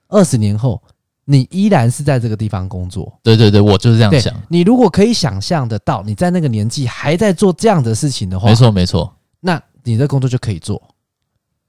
[0.08, 0.82] 二十年后，
[1.26, 3.20] 你依然是在这个地方工作？
[3.22, 4.34] 对对对，我就是这样想。
[4.48, 10.82] 你如果可以想象得到你在那个年纪还在做这样的事情的话，没错没错，那你的工作就可以做。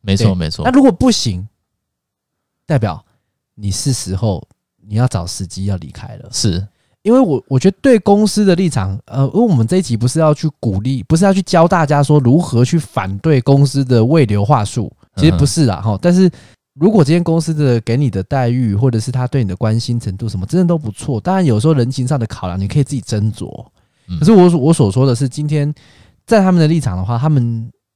[0.03, 0.65] 没错没错。
[0.65, 1.49] 那如果不行，
[2.65, 3.05] 代表。
[3.57, 4.47] 你是时候
[4.87, 6.65] 你要找时机要离开了，是
[7.03, 15.99] 因为我我觉得对公司的立场，呃，因为我们这一集不是要去鼓励，不是要去教大家说如何去反对公司的未留话术，其实不是啦哈。
[16.03, 16.31] 但是
[16.75, 21.21] 如果今天公司的给你的待遇，或者是他对你的关心程度什么，真的都不错。
[21.21, 23.49] 当然有时候人情上的考量，你可以自己斟酌。
[24.19, 25.73] 可是我我所说的是，今天
[26.27, 27.43] 在他们的立场的话，他们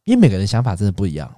[0.04, 1.30] 因为每个人想法真的不一样，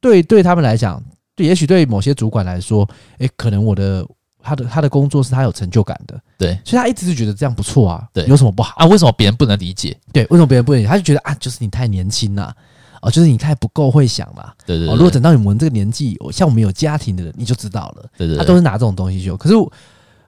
[0.00, 1.02] 对对他们来讲。
[1.34, 4.06] 对，也许对某些主管来说，诶，可能我的
[4.42, 8.86] 他的他的工作是他有成就感的，对，所以他一直是觉得这样不错啊，对，有什么不好啊？
[8.86, 9.96] 为什么别人不能理解？
[10.12, 10.88] 对，为什么别人不能理解？
[10.88, 12.54] 他就觉得啊，就是你太年轻了，
[13.00, 14.92] 哦，就是你太不够会想了，对对，对。
[14.92, 18.38] 哦，如果等到你们这个年纪，像我们有家庭的人，你就知道了，对对，对。
[18.38, 19.34] 他都是拿这种东西去。
[19.36, 19.54] 可是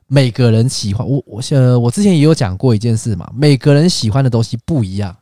[0.07, 5.15] 每个人喜欢我，我呃，我之前也有讲过一件事嘛，每个人喜欢的东西不一样。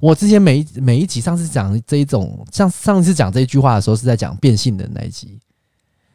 [0.00, 5.38] 我之前每一每一集上次讲这一种，像上次讲这一句话的时候，是在讲变性的那一集。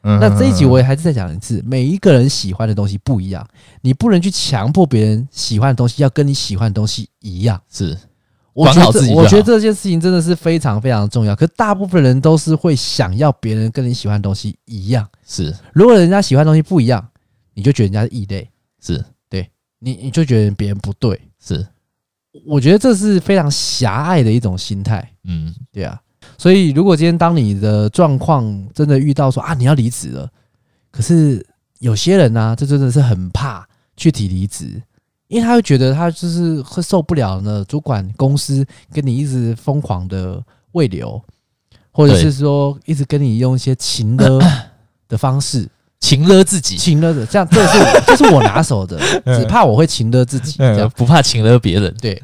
[0.06, 3.48] 嗯那这一集我也还是再讲一次，每一个人喜欢的东西不一样，
[3.80, 7.62] 你不能去强迫别人喜欢的东西要跟你喜欢的东西一样。
[7.72, 7.98] 是，
[8.52, 11.34] 我觉得我觉得这件事情真的是非常非常重要。
[11.34, 15.08] 可大部分人都是会想要别人跟你喜欢的东西一样。
[15.26, 17.08] 是，如果人家喜欢的东西不一样，
[17.54, 18.50] 你就觉得人家是异类。
[18.82, 21.18] 是，对你你就觉得别人不对。
[21.40, 21.66] 是，
[22.46, 25.08] 我觉得这是非常狭隘的一种心态。
[25.24, 26.00] 嗯，对啊。
[26.38, 30.30] 所以，如果今天当你的状况真的遇到说啊，你要离职了，
[30.90, 31.46] 可是
[31.80, 34.82] 有些人呢、啊，这真的是很怕去提离职，
[35.28, 37.64] 因为他会觉得他就是会受不了呢。
[37.66, 40.42] 主管公司跟你一直疯狂的
[40.72, 41.22] 慰留，
[41.92, 44.40] 或者是说一直跟你用一些情的
[45.08, 45.70] 的方式，
[46.04, 51.96] 情勒自己，情勒的这样，这是 这是我拿手的，只怕我会情勒自己，这样不怕情勒别人。
[52.02, 52.22] 对。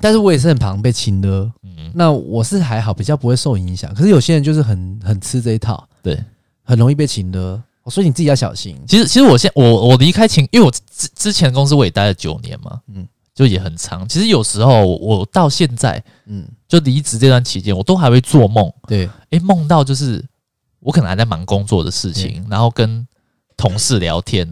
[0.00, 3.94] 但是我也是很怕被情勒，嗯，那我是还好，比较不会受影响。
[3.94, 6.18] 可是有些人就是很很吃这一套，对，
[6.64, 8.76] 很容易被情勒，所以你自己要小心。
[8.88, 14.08] 其实，其实我现我我离开情，因为我之之前公司我也待了九年嘛，嗯，就也很长。
[14.08, 20.24] 其实有时候我到现在，嗯，就离职这段期间，我都还会做梦，对，诶，梦到就是
[20.82, 23.06] 我可能还在忙工作的事情，然后跟
[23.56, 24.46] 同事聊天，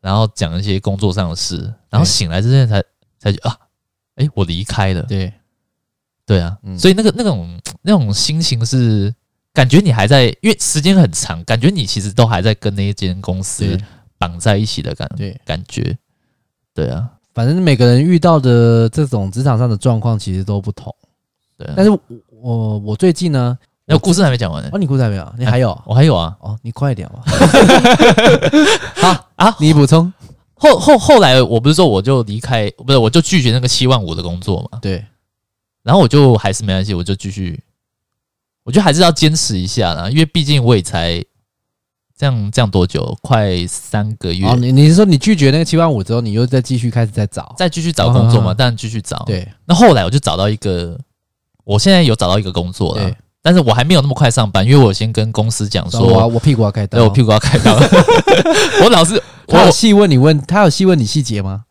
[0.00, 2.82] 然后讲一些工作上的事，然后醒来之前才
[3.18, 3.58] 才觉得啊。
[4.16, 5.02] 哎，我离开了。
[5.04, 5.32] 对，
[6.26, 9.12] 对啊，嗯、所以那个那种那种心情是
[9.54, 13.74] 感觉你还在，因为时间很长，感觉你其实都还在跟那一间公司
[14.18, 15.40] 绑在一起的感觉。
[15.46, 15.96] 感觉，
[16.74, 20.94] 对啊，反正每个人遇到的这种职场上的状况其实都不同。
[21.56, 24.68] 对、啊，但是我我，我最近呢，那故事还没讲完呢。
[24.72, 25.34] 哦，你故事还没有？
[25.36, 25.78] 你还有？
[25.84, 26.36] 我还有啊。
[26.40, 27.22] 哦，你快一点吧。
[28.96, 30.12] 好啊， 你补充。
[30.54, 34.78] 后后后来，我不是说我就离开，不是我就拒绝那个七万五的工作嘛？
[34.80, 35.04] 对。
[35.82, 37.60] 然后我就还是没关系，我就继续，
[38.62, 41.20] 我觉得还是要坚持一下啦，因为毕竟我也才
[42.16, 44.46] 这样这样多久，快三个月。
[44.46, 48.54] 哦，你你是说你拒绝那个七万五之后，你又再继续开始再找，再继续找工作嘛？
[48.54, 49.24] 当然继续找。
[49.26, 50.96] 对，那后来我就找到一个，
[51.64, 53.12] 我现在有找到一个工作了。
[53.42, 53.44] 对。
[53.44, 57.74] 但是我还没有那么快上班，因为我先跟公司讲说，我我屁股要开刀，对，我屁股要开刀。
[58.84, 61.64] 我老是，我有细问你问，他有细问你细节吗？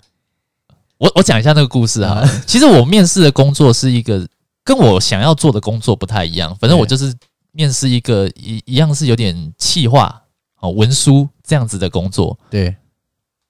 [0.97, 2.21] 我我讲一下那个故事哈。
[2.45, 4.27] 其实我面试的工作是一个
[4.65, 7.15] 跟我想要做的工作不太一样，反正我就是
[7.53, 10.21] 面试一个一一样是有点企划
[10.59, 12.37] 哦文书这样子的工作。
[12.49, 12.75] 对，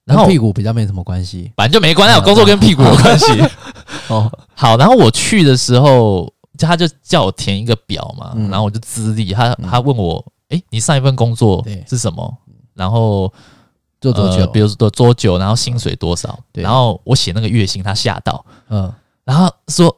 [0.04, 3.26] 然后屁股比较没什么关系，反正就没关系，工作跟屁股有关系。
[4.06, 6.32] 哦，好，然后我去的时候。
[6.62, 12.38] 就他就叫我填一个表嘛，嗯、然后我就资历，他他问我，诶、欸，你上一份工作是什么？
[12.74, 13.32] 然后
[14.00, 14.46] 做多久、呃？
[14.46, 15.38] 比如说多久？
[15.38, 16.38] 然后薪水多少？
[16.52, 18.92] 然后我写那个月薪，他吓到，嗯，
[19.24, 19.88] 然后说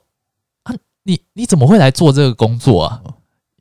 [0.62, 3.02] 啊，你你怎么会来做这个工作啊？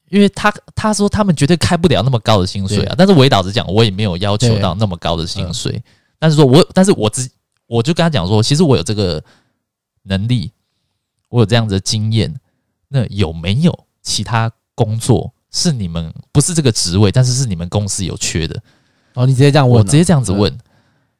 [0.10, 5.84] 因为他他说他们绝对开不了那么高的薪水啊，但是我也老实讲，我也没有要求到那么高的薪水，
[6.18, 7.30] 但是说我，但是我只
[7.68, 9.22] 我就跟他讲说，其实我有这个
[10.04, 10.54] 能力，
[11.28, 12.34] 我有这样子的经验。
[12.94, 18.62] 那有没有其他工作是你们不是这个职位，但是是你们公司有缺的？
[19.16, 20.54] 哦，你直接这样问，我直接这样子问。
[20.54, 20.60] 嗯、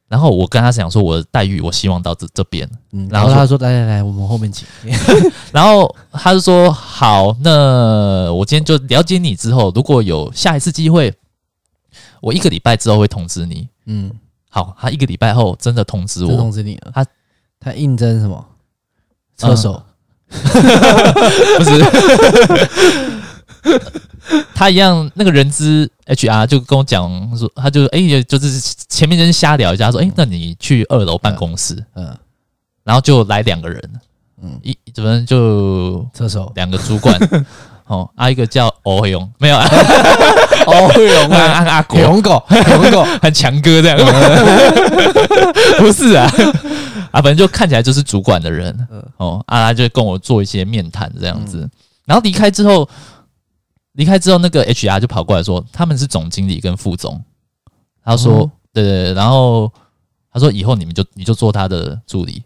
[0.06, 2.68] 然后我跟他讲说，我的待遇我希望到这这边。
[2.92, 4.66] 嗯，然后他说：“来来来，我们后面请。
[5.52, 11.12] ”然后他就说：“好，那我今天就了解你之后，如果有下一次机会，
[12.20, 14.12] 我一个礼拜之后会通知你。”嗯，
[14.48, 16.92] 好，他一个礼拜后真的通知我，通知你了。
[16.94, 17.06] 他
[17.58, 18.46] 他应征什么？
[19.36, 19.72] 车手。
[19.74, 19.93] 嗯
[21.58, 21.84] 不是，
[24.54, 32.14] 他一样那个人资 HR 就跟我讲说，他就哎、欸，就是前面人瞎聊一下，说哎、欸，那你去二楼办公室，嗯，
[32.84, 33.82] 然后就来两个人，
[34.42, 36.52] 嗯，一怎么就厕所。
[36.54, 37.18] 两个主管，
[37.86, 39.56] 哦，啊一个叫欧勇，没有，
[40.66, 41.98] 欧勇啊，阿国。
[42.00, 43.98] 勇狗，勇狗，很强哥这样，
[45.78, 46.30] 不是啊。
[47.14, 48.76] 啊，反正就看起来就是主管的人，
[49.18, 51.58] 哦，啊，拉就跟我做一些面谈这样子，
[52.06, 52.88] 然后离开之后，
[53.92, 57.22] 离开之后，那个 HR 就跑过来说，他们是总经理跟副总，
[58.02, 59.72] 他说，哦、对，对对，然后
[60.32, 62.42] 他说以后你们就你就做他的助理，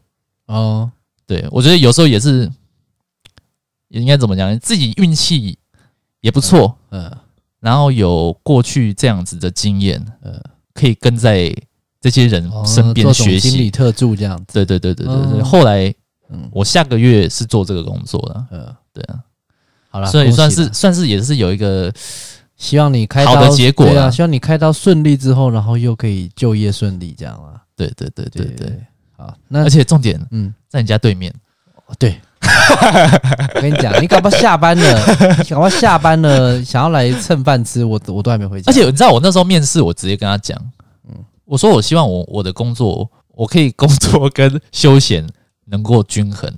[0.49, 0.91] 哦，
[1.27, 2.53] 对，我觉得有时候也是，
[3.89, 5.57] 应该怎么讲，自己运气
[6.21, 7.11] 也不错，嗯，
[7.61, 10.39] 然后有过去这样子的经验，嗯，
[10.75, 11.57] 可以跟在。
[12.01, 14.45] 这些人身边学习，经理特助这样子。
[14.53, 15.43] 对对对对对对。
[15.43, 15.93] 后来，
[16.31, 18.47] 嗯，我下个月是做这个工作的。
[18.53, 19.21] 嗯，对啊。
[19.91, 21.93] 好了，所以算是算是也是有一个
[22.57, 27.61] 希望你开刀好的结果啊，希望你开刀顺利之后，然后又可以就业顺利这样啊。
[27.77, 28.81] 对对对对对。
[29.17, 31.35] 好，那而且重点，嗯，在你家对面。
[31.99, 32.21] 对。
[33.55, 35.07] 我跟你讲，你搞不好下班了，
[35.51, 38.71] 搞不好下班了，想要来蹭饭吃，我我都还没回家。
[38.71, 40.57] 而且你知道，我那时候面试，我直接跟他讲。
[41.49, 45.27] 我说，我希望我我的工作，我可以工作跟休闲
[45.65, 46.53] 能够均衡，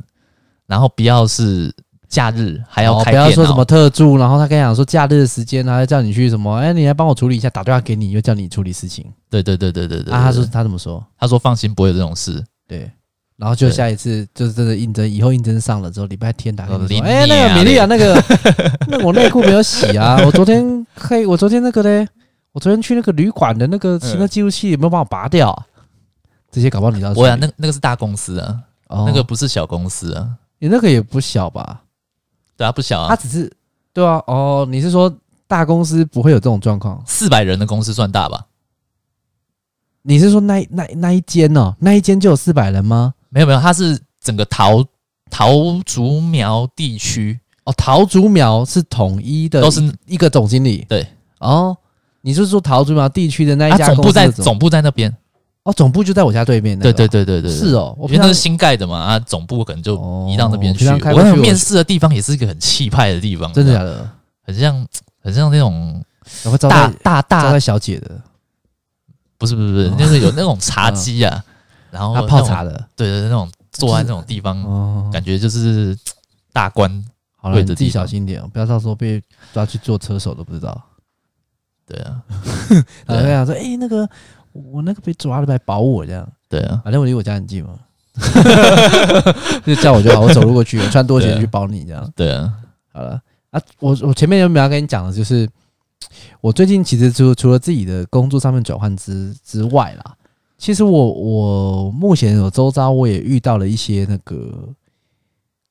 [0.67, 1.73] 然后不要是
[2.09, 9.07] 假日还要开不要说什么特助，然后他跟你讲说假日的时间，然后叫你去什么，哎，你来帮我处理一下，打电话给你，又叫你处理事情。
[9.31, 10.13] 对对对对对对。
[10.13, 11.05] 啊，他说他怎么说？
[11.17, 12.45] 他说放心，不会有这种事。
[12.67, 12.91] 对，
[13.37, 18.21] 然后就下一次就是真的应征，以后应征上了之后，礼拜天打给你说，哎，那个米莉亚，那个
[18.91, 22.09] 那我内裤没有洗啊，我昨天黑，我昨天那个嘞。
[22.53, 25.51] 我昨天去那个旅馆的那个行车记录器有没有帮我拔掉？
[25.51, 25.67] 啊？
[26.51, 27.13] 这些搞不好你知道。
[27.17, 30.37] 我呀，那那个是大公司啊，哦、那个不是小公司啊。
[30.59, 31.83] 你那个也不小吧？
[32.57, 33.09] 对啊，不小啊。
[33.09, 33.51] 他只是
[33.93, 35.15] 对啊，哦，你是说
[35.47, 37.01] 大公司不会有这种状况？
[37.07, 38.47] 四百人的公司算大吧？
[40.03, 41.75] 你是说那那那一间哦？
[41.79, 43.15] 那一间就有四百人吗？
[43.29, 44.85] 没有没有，它是整个桃
[45.31, 45.53] 桃
[45.87, 50.85] 竹苗地区哦，桃竹苗是统一的，都是一个总经理。
[50.89, 51.07] 对
[51.39, 51.77] 哦。
[52.23, 53.87] 你是说桃竹苗地区的那一家？
[53.87, 55.15] 总部在总部在那边
[55.63, 56.79] 哦，总部就在我家对面。
[56.79, 59.95] 对对对对对，是哦，因为那是新盖的嘛，啊，总部可能就
[60.29, 60.87] 移到那边去。
[60.89, 64.11] 我那面试的地方也是一个很气派的地方，真的假的？
[64.43, 64.87] 很像
[65.23, 66.03] 很像那种
[66.69, 68.21] 大大大招待小姐的，
[69.39, 71.45] 不是不是不是，就是有那种茶几啊，
[71.91, 75.97] 然后泡茶的，对对，那种坐在那种地方，感觉就是
[76.53, 77.05] 大官。
[77.43, 79.23] 好了，你自己小心点，不要到时候被
[79.55, 80.79] 抓去做车手都不知道。
[81.91, 82.23] 对啊，
[83.07, 84.09] 然后他讲说：“哎，那个
[84.53, 87.79] 我那个被抓了，来保我这样。”对啊，反正我离我家很近嘛，
[89.67, 92.13] 就叫我就好，我走路过去，我穿拖鞋去保你这样。
[92.15, 92.53] 对啊，
[92.93, 93.21] 好了。
[93.51, 95.49] 啊，我我前面有没有跟你讲的，就是
[96.41, 100.15] 我最近其实除除了自己的工作上面转换之之外啦，
[100.57, 104.69] 其实我我目前有周遭我也遇到了一些那个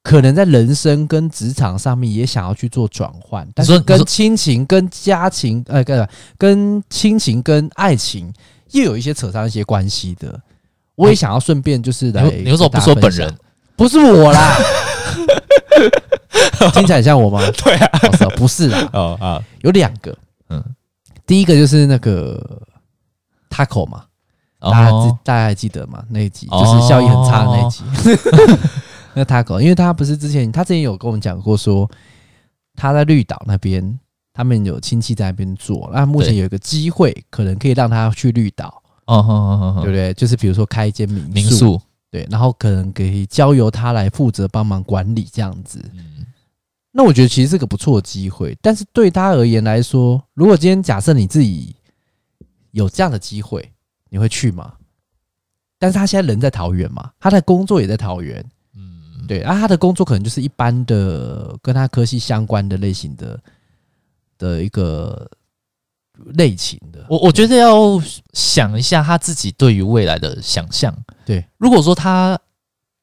[0.02, 8.34] 可能在人生跟职场上面也想要去做转换，但是跟亲情、跟家情，呃，跟跟亲情、跟爱情
[8.72, 10.39] 又有一些扯上一些关系的。
[10.95, 13.34] 我也想要顺便就是来，你为什么不说本人？
[13.76, 14.56] 不是我啦，
[16.74, 17.39] 听起来像我吗？
[17.64, 18.00] 对啊，
[18.36, 18.89] 不是啦。
[18.93, 20.18] 哦啊，有两个，
[20.50, 20.64] 嗯，
[21.26, 22.62] 第一个就是那个
[23.50, 24.04] Taco 嘛，
[24.60, 24.91] 大家
[25.24, 26.04] 大家还记得吗？
[26.10, 27.84] 那一集就是效益很差的那一集。
[29.14, 31.89] 那 Taco，因为他不是之前他之前有跟我们讲过，说
[32.76, 33.99] 他在绿岛那边，
[34.34, 38.82] 他们有亲戚在那边做，那目前有一个机会，可能可以让他去绿岛。
[39.05, 40.14] 哦，哦哦哦，对不对？
[40.14, 41.82] 就是比如说开一间民宿，民宿，
[42.12, 45.84] 对，然后可能可以交由他来负责帮忙管理这样子。
[45.95, 46.26] 嗯，
[46.91, 51.76] 那我觉得其实是个不错的机会，但是对他而言来说，如果今天假设你自己
[52.72, 53.72] 有这样的机会，
[54.10, 54.74] 你会去吗？
[55.80, 58.51] 但是他现在人在桃园嘛，他的工作也在桃园，嗯，
[59.30, 63.40] 对，啊，他的工作可能就是一般的跟他科系相关的类型的
[64.38, 65.30] 的一个。
[66.34, 67.98] 类型的，我我觉得要
[68.34, 70.94] 想一下他自己对于未来的想象。
[71.26, 72.38] 对，如果说他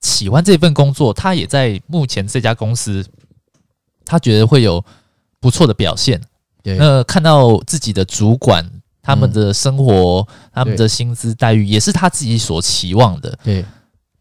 [0.02, 3.02] 喜欢这份工作，他也在目前这家公司，
[4.04, 4.84] 他觉得会有
[5.40, 6.20] 不错的表现。
[6.62, 8.70] 对，那看到自己的主管
[9.00, 13.38] 他们的生活、嗯、他们的薪资待遇，也是他自己所期望的。
[13.42, 13.64] 对。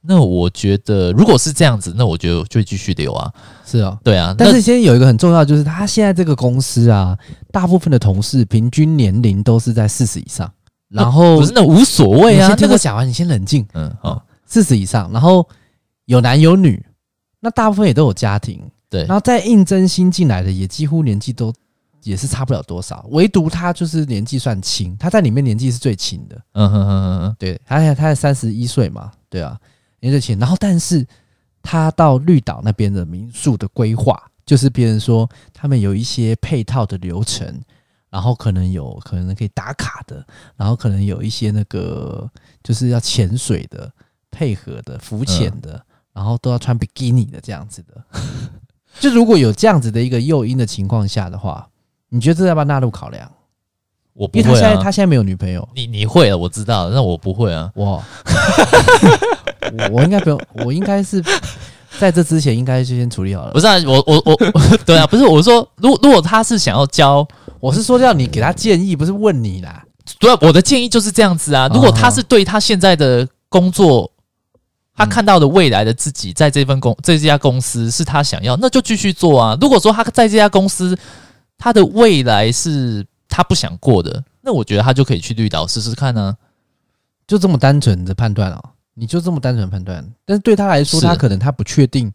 [0.07, 3.31] 那我觉得，如果是这样子，那我觉得就会继续留啊。
[3.65, 4.35] 是啊，对啊。
[4.37, 7.17] 但是现在有一个很重要，就是他现在这个公司啊，
[7.51, 10.51] 大部分的同事平均年龄都是在四十以上。
[10.87, 12.47] 然后不是那无所谓啊。
[12.47, 13.65] 先听我讲完，你先冷静。
[13.73, 15.45] 嗯，好，四十以上，然后
[16.05, 16.85] 有男有女，
[17.39, 18.61] 那大部分也都有家庭。
[18.89, 19.01] 对。
[19.05, 21.51] 然后再应征新进来的，也几乎年纪都
[22.03, 26.39] 也是差不了多少，唯独他就是年纪算轻，他在里面年纪是最轻的。
[26.53, 29.57] 嗯哼哼哼哼，对，他他才三十一岁嘛，对啊。
[29.99, 31.05] 没这钱，然后但是
[31.61, 37.59] 他到绿岛那边的民宿的规划，就是别人说他们有一些配套的流程，
[38.09, 40.25] 然后可能有可能可以打卡的，
[40.55, 42.29] 然后可能有一些那个
[42.63, 43.91] 就是要潜水的、
[44.29, 45.81] 配合的、浮潜的，嗯、
[46.13, 48.03] 然后都要穿比基尼的这样子的。
[48.99, 51.67] 就如果有这样子的一个诱因的情况下的话，
[52.09, 53.29] 你觉得这要不要纳入考量？
[54.13, 56.37] 我不会、啊，因为他现在他现在没有女朋友，你你会啊？
[56.37, 58.01] 我知道，那我不会啊，我。
[59.91, 61.23] 我应该不用，我应该是
[61.99, 63.51] 在这之前应该就先处理好了。
[63.51, 64.37] 不是啊，我我我，
[64.85, 67.25] 对啊，不是我说，如果如果他是想要教，
[67.59, 69.83] 我是说要你给他建议，不是问你啦。
[70.19, 71.69] 对啊，我的建议就是这样子啊。
[71.73, 74.11] 如果他是对他现在的工作，
[74.95, 79.57] 他看到的未来的自己，在这份公这家公司是他想要，那就继续做啊。
[79.59, 80.97] 如果说他在这家公司，
[81.57, 86.35] 他的未来是他不想过的，那我觉得他就可以去绿岛试试看呢。
[87.27, 88.61] 就这么单纯的判断啊。
[88.97, 92.11] 你就这么单纯判断，但是对他来说，他可能他不确定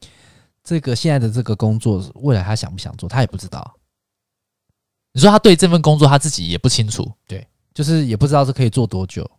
[0.64, 3.76] 这个现在的这个工作未来他想不想做，他也不知道。
[5.12, 9.30] 你说他对这份工作他自己也不清楚，对，就是也不知道是可以做多久，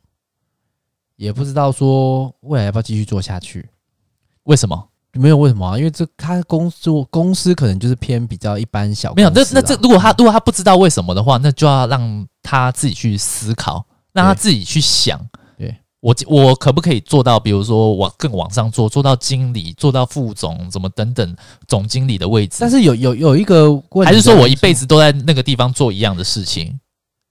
[1.15, 3.67] 也不知道说未来要不要继续做下去。
[4.43, 4.87] 为什么？
[5.13, 5.77] 没有为什么啊？
[5.77, 9.13] 因为这他工作公司可能就是偏比较一般小啊。
[9.15, 15.19] 没有，那那这如果他如果他不知道为什么的话，那就要让他自己去思考，让他自己去想。
[16.01, 21.35] 我我可不可以做到，比如说往更往上做，做到经理，做到副总，怎么等等
[21.67, 22.57] 总经理的位置？
[22.59, 26.79] 但是有有有一个问题，还是说我一辈子都在那个地方做一样的事情？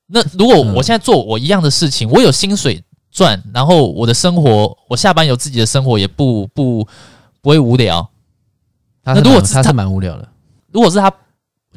[0.07, 6.87] 那如果我现在做我一样的事情，我有薪水赚，然后我的生活，我下班有自己的生活，也不不
[7.43, 8.09] 不会无聊。
[9.03, 10.29] 那如果他是蛮无聊的，
[10.71, 11.13] 如果是他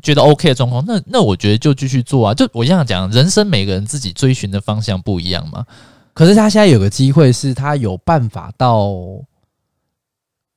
[0.04, 2.34] 觉得 OK 的状况，那那我觉得就继续做啊。
[2.36, 5.66] 就我这样讲，人生每个人自己追寻的方向不一样嘛。
[6.14, 8.94] 可是他现在有个机会，是他有办法到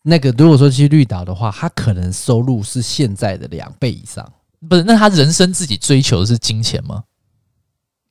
[0.02, 0.30] 那个。
[0.32, 4.26] 如果说去绿岛的话，他可能收入是现在的两倍以上。
[4.68, 4.82] 不是？
[4.82, 7.02] 那他人生自己追求的是金钱吗？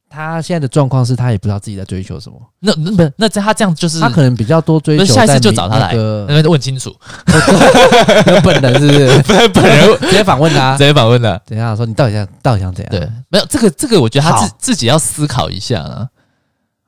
[0.08, 2.40] 他现在的状况是他也不知道自己在追求什么。
[2.60, 3.14] 那那不是？
[3.18, 5.04] 那他这样就是他可能比较多追求。
[5.06, 6.90] 下一次就找他来，那问清楚。
[8.28, 9.50] 有本人是不是？
[9.54, 11.38] 本人直接访问他，直接访问他。
[11.46, 12.92] 等一下说你到底想到底想怎样？
[12.92, 16.08] 对，没有这个这个，我觉得他自自己要思考一下啊。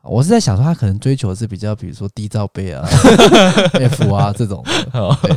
[0.07, 2.87] 我是在想说，他可能追求的是比较，比如说低罩杯啊、
[3.73, 5.17] F 啊这种的。
[5.21, 5.35] 对，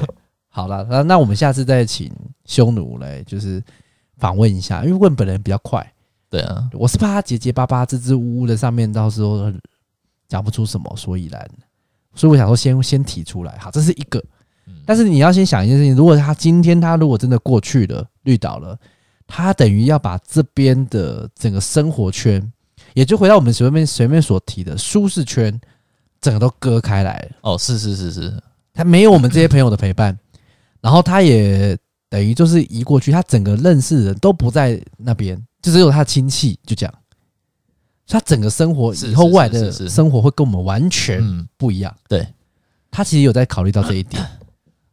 [0.49, 2.11] 好了，那那我们下次再请
[2.45, 3.63] 匈奴来，就是
[4.19, 5.87] 访问一下，因为问本人比较快。
[6.29, 9.53] 对啊，我是怕他结结巴巴、支支吾吾的，上面到时候
[10.29, 11.51] 讲不出什么所以然，
[12.15, 13.59] 所以我想说先先提出来。
[13.59, 14.23] 好，这是一个。
[14.87, 18.79] 但是你要先想一件事情，如果他今天他如果真的过去了绿岛了，
[19.27, 22.41] 他等于要把这边的整个生活圈。
[22.95, 25.61] 也就回到我们前面前面所提的舒适圈，
[26.21, 27.37] 整个都割开来了。
[27.43, 30.19] 哦，是是是是，他没有我们这些朋友的陪伴，
[30.81, 31.77] 然后他也
[32.09, 36.95] 等于就是移过去，他整个认识的人都不在那边，就只有他亲戚，就这样。
[38.07, 41.23] 他整个生活以后未来的生活会跟我们完全
[41.57, 41.95] 不一样。
[42.09, 42.27] 对，
[42.91, 44.21] 他其实有在考虑到这一点，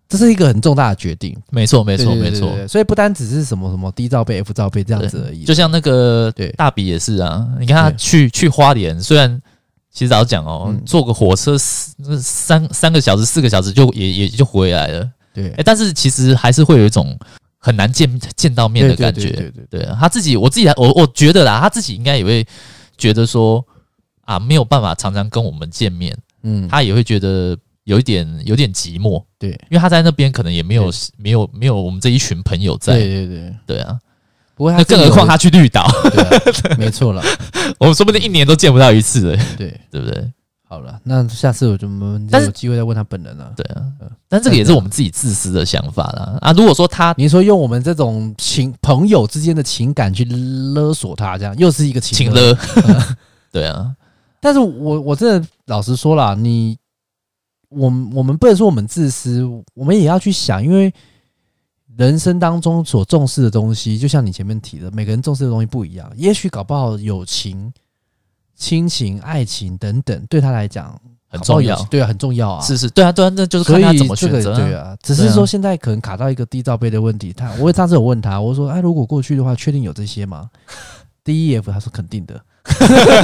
[0.07, 1.35] 这是一个很重大的决定。
[1.49, 2.51] 没错，没错，没错。
[2.67, 5.43] 所以不单只是什么什么 D 罩杯、F 罩杯这样子而已。
[5.43, 9.41] 就像那个大比也是啊，你看他去去花莲，虽然
[9.91, 15.09] 其实早讲哦，坐个火车三三个小时、四个小时就也也就回来了。
[15.33, 17.17] 对，但是其实还是会有一种
[17.57, 19.29] 很难见见到面的感觉。
[19.31, 22.45] 对对对，他自己，我自己，我我觉得啦，他自己应该也会。
[22.99, 23.63] 觉得说
[24.25, 27.55] 啊，没有办法常常跟我们见面，嗯，他也会觉得
[27.87, 33.55] 有一点有点寂寞，对，因为他在那边可能也没有没有没有我们这一群朋友在，对对对。
[33.65, 33.97] 对啊。
[34.55, 35.87] 不过他更何况他去绿岛，
[36.77, 37.23] 没错了，
[37.79, 39.31] 我们说不定一年都见不到一次。
[39.31, 39.79] 了，对。
[39.89, 40.31] 对不对？
[40.67, 43.53] 好了，那下次我就们有机会再问他本人了。
[43.55, 43.81] 对啊，
[44.27, 46.37] 但这个也是我们自己自私的想法啦。
[46.41, 52.53] 啊，如果说他，你说用我们这种情朋友之间的情感去勒索他，这样又是一个情勒。
[53.49, 53.95] 对啊，
[54.41, 56.77] 但是我我真的老实说啦，你，
[57.69, 59.43] 我们我们不能说我们自私，
[59.73, 60.93] 我们也要去想，因为
[61.95, 66.11] 人生当中所重视的东西，就像你前面提的，每个人重视的东西不一样。
[66.15, 67.71] 也许搞不好友情。
[68.59, 71.79] 亲情、爱情等等，对他来讲很重要。
[71.91, 72.59] 对啊，很重要啊。
[72.65, 74.55] 是是，对啊，对啊，那就是看他怎么选择。
[74.55, 77.31] 对啊，只是说现在可能卡到一个低罩杯的问题。
[77.31, 80.49] 他，我上次有问他，我说：“哎，如果过去的话，确定有这些吗
[81.23, 82.41] ？”D、E、F，他说肯定的。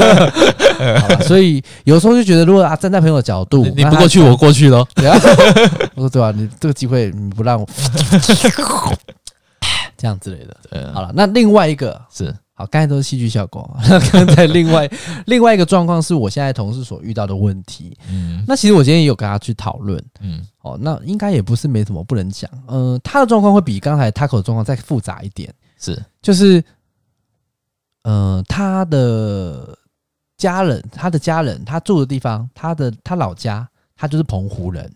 [1.26, 4.86] 所以有时候就觉得，如果啊站在朋友的角度，你不过去，我过去喽。
[4.96, 5.18] 对啊，
[5.96, 6.32] 我说对啊？
[6.36, 7.68] 你这个机会你不让我，
[9.98, 10.58] 这样之类的。
[10.70, 12.34] 对，好了，那另外一个是。
[12.56, 13.68] 好，刚才都是戏剧效果。
[14.12, 14.88] 刚才另外
[15.26, 17.98] 另外一个状况是我现在同事所遇到的问题。
[18.12, 20.00] 嗯，那其实我今天也有跟他去讨论。
[20.22, 22.48] 嗯，哦，那应该也不是没什么不能讲。
[22.68, 25.52] 嗯，他的状况会比刚才 Taco 的状况再复杂一点。
[25.80, 26.64] 是，就是，
[28.04, 29.78] 嗯，他的
[30.38, 34.90] 家人，他的家人，他住的地方，他的他老家，他就是澎湖人。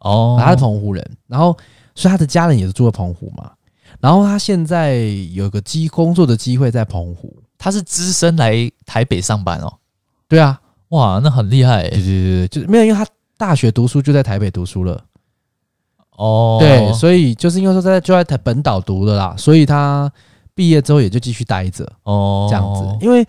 [0.00, 1.56] 哦，他是澎湖人，然后
[1.94, 3.52] 所以他的家人也是住在澎湖嘛。
[4.00, 4.96] 然后他现在
[5.32, 9.72] 有个机工作的机会在澎湖，他是资深来台北上班哦。
[10.26, 11.88] 对啊，哇，那很厉害。
[11.88, 13.06] 对对对，就是没有，因为他
[13.36, 15.00] 大学读书就在台北读书了。
[16.16, 20.12] 哦，对，所以就是因为说在就在台本岛读的啦，所以他
[20.54, 21.84] 毕业之后也就继续待着。
[22.04, 23.26] 哦，这样子，因为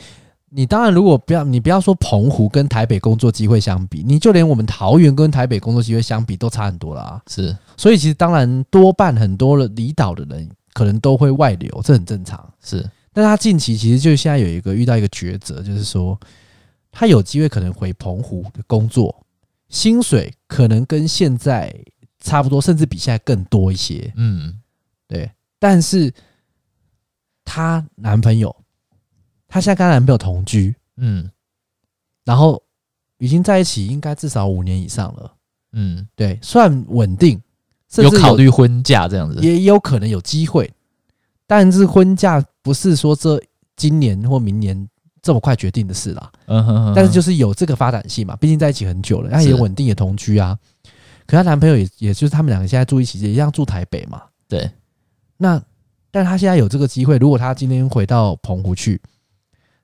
[0.49, 7.21] 你当然如果不要你不要说澎湖跟台北工作机会相比，你就连我们桃园跟台北工作机会相比都差很多了啊。
[7.27, 10.49] 是，所以其实当然多半很多的离岛的人。
[10.75, 12.51] 可能都会外流，这很正常。
[12.59, 16.19] 是，但他近期其实就现在有一个遇到一个抉择，就是说
[16.91, 19.23] 他有机会可能回澎湖的工作，
[19.69, 21.71] 薪水可能跟现在
[22.21, 24.11] 差不多，甚至比现在更多一些。
[24.15, 24.59] 嗯，
[25.07, 25.29] 对。
[25.59, 26.11] 但是
[27.45, 28.55] 她男朋友，
[29.47, 31.29] 她现在跟她男朋友同居，嗯，
[32.25, 32.61] 然后
[33.17, 35.33] 已经在一起应该至少五年以上了。
[35.73, 37.41] 嗯，对，算稳定。
[37.97, 40.67] 有考虑婚嫁这样子，也有可能有机会，
[41.45, 43.39] 但是婚嫁不是说这
[43.75, 44.89] 今年或明年
[45.21, 46.31] 这么快决定的事啦。
[46.47, 50.57] 嗯哼哼，但是就是有这个发展性嘛，毕竟在一起很久了，她也稳定也同居啊。
[51.27, 54.23] 可她男朋友也也就是他们两个现在住一起，也一样住台北嘛。
[54.47, 54.67] 对，
[55.37, 55.61] 那
[56.13, 59.01] 但他现在有这个机会，如果他今天回到澎湖去，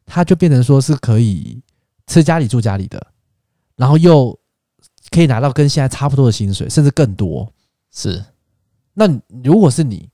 [0.06, 1.60] 他就变成说是可以
[2.06, 3.04] 吃家里住家里的，
[3.76, 4.40] 然后又
[5.10, 7.52] 可以拿到跟现在差不多的薪水，甚至更多。
[7.92, 8.24] 是，
[8.94, 9.08] 那
[9.44, 10.08] 如果是你，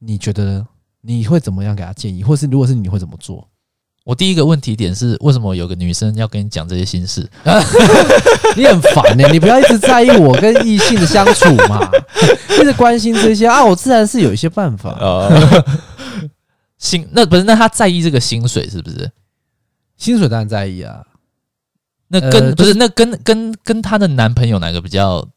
[0.00, 0.66] 你觉得
[1.02, 3.48] 你会怎么样给他建议，或是如果是你会怎么做？
[4.08, 7.28] 我第一个问题点是，为什么有个女生要跟你讲这些心事？
[8.56, 11.78] 你很烦呢、欸，你不要一直在意我跟异性的相处嘛，
[12.58, 14.98] 一直关心这些啊，我自然是有一些办法。
[16.78, 19.12] 薪那不是那他在意这个薪水是不是？
[19.98, 21.04] 薪水当然在意啊。
[22.06, 25.28] 那跟、呃、不是那跟跟跟她的男朋友哪个比较？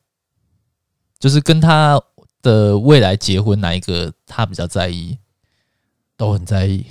[1.20, 2.02] 就是跟她
[2.42, 5.18] 的未来结婚哪一个她比较在意，
[6.16, 6.86] 都很在意，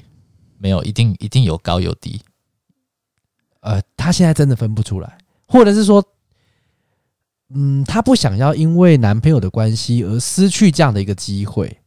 [0.61, 2.21] 没有一定一定有高有低，
[3.61, 6.05] 呃，他现在真的分不出来，或者是说，
[7.55, 11.79] 嗯，他不想要因为男朋友的关系而失去这样的一个机会，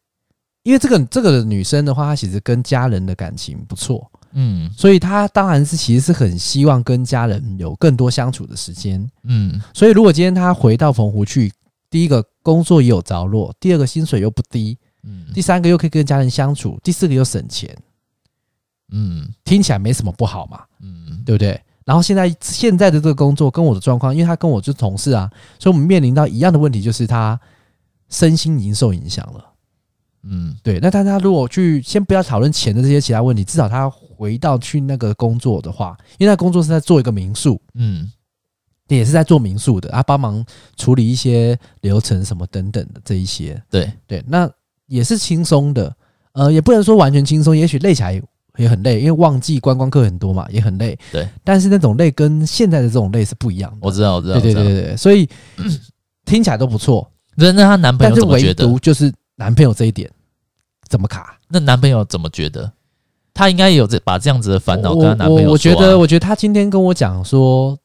[0.63, 11.53] 因为这个这个女生的话，她其实跟家人的感情不错，嗯，所以她当然是其实是很希望跟家人有更多相处的时间，嗯，所以如果今天她回到澎湖去。
[11.89, 17.69] 第一个工作也有着落，第二个薪水又不低，嗯，第三个又可以跟家人相处，第四个又省钱，
[18.95, 21.59] 嗯，听起来没什么不好嘛，嗯，对不对？
[21.83, 25.29] 然后现在现在的这个工作跟我的状况，因为他跟我是同事啊，
[25.59, 27.37] 所以我们面临到一样的问题，就是他
[28.07, 29.45] 身心已经受影响了。
[30.25, 30.79] 嗯，对。
[30.79, 38.09] 那但他如果去先不要讨论钱的这些其他问题，至少他回到去那个工作的话，因为他工作是在做一个民宿，嗯，
[38.87, 40.45] 也是在做民宿的，他帮忙
[40.77, 43.61] 处理一些流程什么等等的这一些。
[43.69, 44.49] 对对，那
[44.85, 45.93] 也是轻松的，
[46.31, 48.21] 呃，也不能说完全轻松，也许累起来
[48.57, 50.97] 也很累，因为旺季观光客很多嘛，也很累。
[51.11, 53.77] 对，但是那种累跟现在的这种累是不一样的。
[53.81, 55.27] 我知道，我知道，对对对对，所以
[56.25, 57.09] 听起来都不错。
[57.35, 58.65] 那那她男朋友怎么觉得？
[58.65, 60.09] 唯独就是男朋友这一点
[60.87, 61.37] 怎么卡？
[61.47, 62.71] 那男朋友怎么觉得？
[63.33, 67.75] 她应该有这把这样子的烦恼跟她男朋友说、啊、我，我觉得，我觉得她今天跟我讲说，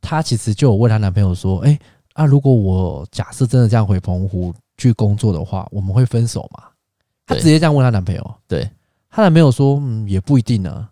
[0.00, 1.78] 她其实就有问她男朋友说：“哎、欸，
[2.14, 6.64] 啊，如果我假设真的这样回澎湖去工作的话，我们会分手吗？”
[7.26, 8.34] 她直接这样问她男朋友。
[8.48, 8.66] 对，
[9.16, 10.90] 他男朋友说：“嗯，也不一定啊。”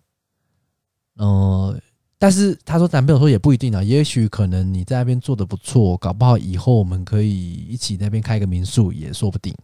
[1.21, 1.79] 嗯，
[2.19, 9.55] 但是她说男朋友说也不一定啊，也许可能你在那边做的不错，搞不好以后我们可以一起那边开个民宿也说不定。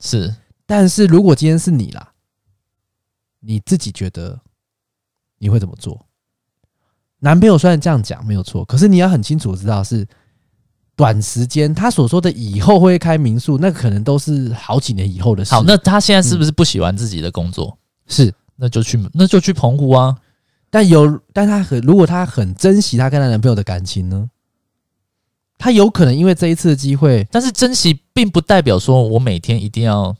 [0.00, 2.12] 是，但是如果今天是你啦。
[3.42, 4.38] 你自己觉得
[5.38, 6.04] 你会怎么做？
[7.20, 10.06] 男朋友虽然这样讲没有错，可是你要很清楚知道是
[10.94, 15.54] 短时间他所说的以后会开民宿，那可能都是好几年以后的事。
[15.54, 17.78] 好，那他现在是不是不喜欢自己的工作？
[18.10, 20.16] 嗯、是，那就去，那就去澎湖啊。
[20.68, 24.28] 但有，但他很，如果他很珍惜她跟她男朋友的感情呢？
[25.58, 30.16] 他有可能因为这一次的机会，但是珍惜并不代表说我每天一定要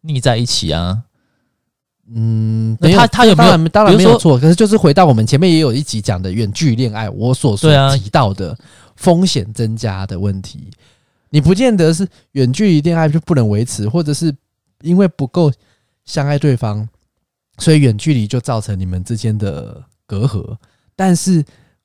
[0.00, 1.02] 腻在一起啊。
[2.14, 3.68] 嗯，那他他有没有？
[3.68, 4.38] 当然，没有错。
[4.38, 8.56] 可是就是回到我们前面也有一集讲的远距离恋爱，我所说提到的
[8.96, 10.70] 风险增加的问题，
[11.28, 14.34] 你不见得是远距离恋爱就不能维持，或者是
[14.80, 15.52] 因为不够
[16.04, 16.88] 相爱对方，
[17.58, 20.56] 所以远距离就造成你们之间的隔阂，
[20.96, 21.44] 但是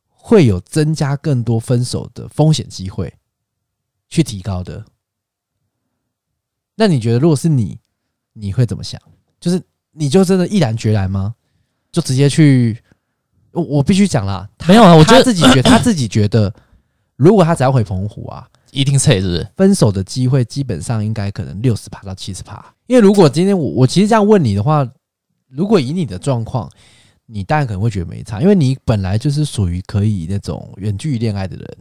[0.09, 3.13] 会有增加更多分手的风险机会
[4.09, 4.85] 去提高的。
[6.75, 7.79] 那你觉得，如果是你，
[8.33, 9.01] 你会怎么想？
[9.39, 9.61] 就是。
[9.99, 11.33] 你就真的毅然决然吗？
[11.91, 12.77] 就直接去？
[13.49, 16.53] 我我必须讲啦，没有啊，我觉得自己觉得 他自己觉得，
[17.15, 19.51] 如果他只要回澎湖啊，一定脆，是不是？
[19.55, 22.63] 分手的机会基本上应该可能六十趴到七十趴。
[22.85, 24.87] 因为如果今天我我其实这样问你的话，
[25.47, 26.69] 如果以你的状况，
[27.25, 31.77] 你当然可能会觉得没差，因为你本来就是属于可以那种远距离恋爱的人，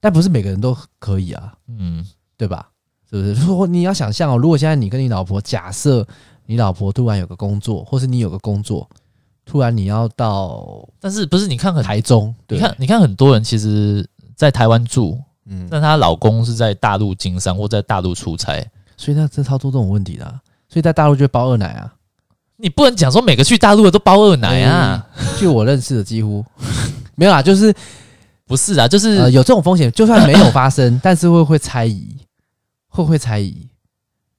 [0.00, 2.06] 但不是每个人都可以啊，嗯，
[2.36, 2.70] 对吧？
[3.10, 3.34] 是不是？
[3.34, 6.06] 如果你要想象哦，如果现在你跟你老婆假设。
[6.46, 8.86] 你老婆突然有个工作，或是你有个工作，
[9.46, 11.46] 突然你要到，但是不是？
[11.48, 14.06] 你看很台中，你看你看很多人其实，
[14.36, 18.62] 在台湾住，嗯，但她老公是在大陆经商或在大陆出差，
[18.94, 20.26] 所以他这操作这种问题的，
[20.68, 21.94] 所以在大陆就会包二奶啊。
[22.64, 25.06] 你不能讲说每个去大陆的都包二奶啊。
[25.38, 26.42] 据我认识的，几乎
[27.14, 27.72] 没有啊，就是
[28.46, 32.16] 不是啊，就是有这种风险，就算没有发生， 但是会会猜疑，
[32.88, 33.68] 会不会猜疑？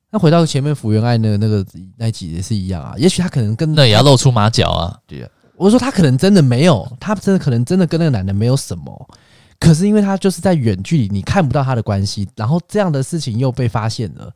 [0.10, 1.64] 那回到前面福原爱那个那个
[1.98, 4.98] 那集也是一样啊，也许他可能跟那也要露出马脚啊。
[5.06, 9.08] 对啊，我说他可能真的没有，他真的可能真的跟那个男的没有什么，
[9.60, 14.32] 可是因为他就是在远距离，你看不到他的关系，然后这样的事情又被发现了，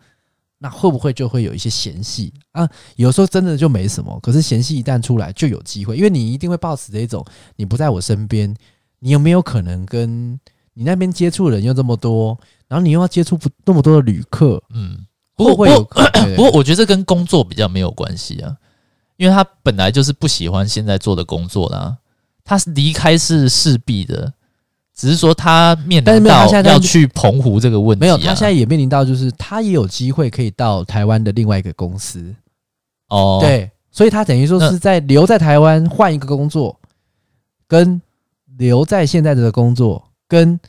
[0.60, 2.70] 那会不会就会有一些嫌隙啊？
[2.95, 8.53] 有时候真的就没什么，可是嫌隙一旦出来就有机会，因为你一定会抱持这种，你不在我身边，
[8.99, 10.39] 你有没有可能跟
[10.74, 12.38] 你那边接触的人又这么多，
[12.68, 15.05] 然后你又要接触不那么多的旅客，嗯。
[15.39, 16.05] 不过，不过，
[16.36, 18.57] 不过，我觉得这跟工作比较没有关系啊，
[19.16, 21.95] 因为他本来就是不喜欢现在做的工作啦，
[22.43, 24.34] 他是离开是势必的，
[24.99, 32.35] 只是说他面临到要去澎湖这个问题，没有，他现在也面临到就是他也有机会可以到台湾的另外一个公司
[33.07, 36.77] 哦，对，所以他等于说是在留在台湾换一个工作，
[37.65, 38.01] 跟
[38.57, 40.59] 留在现在的工作，跟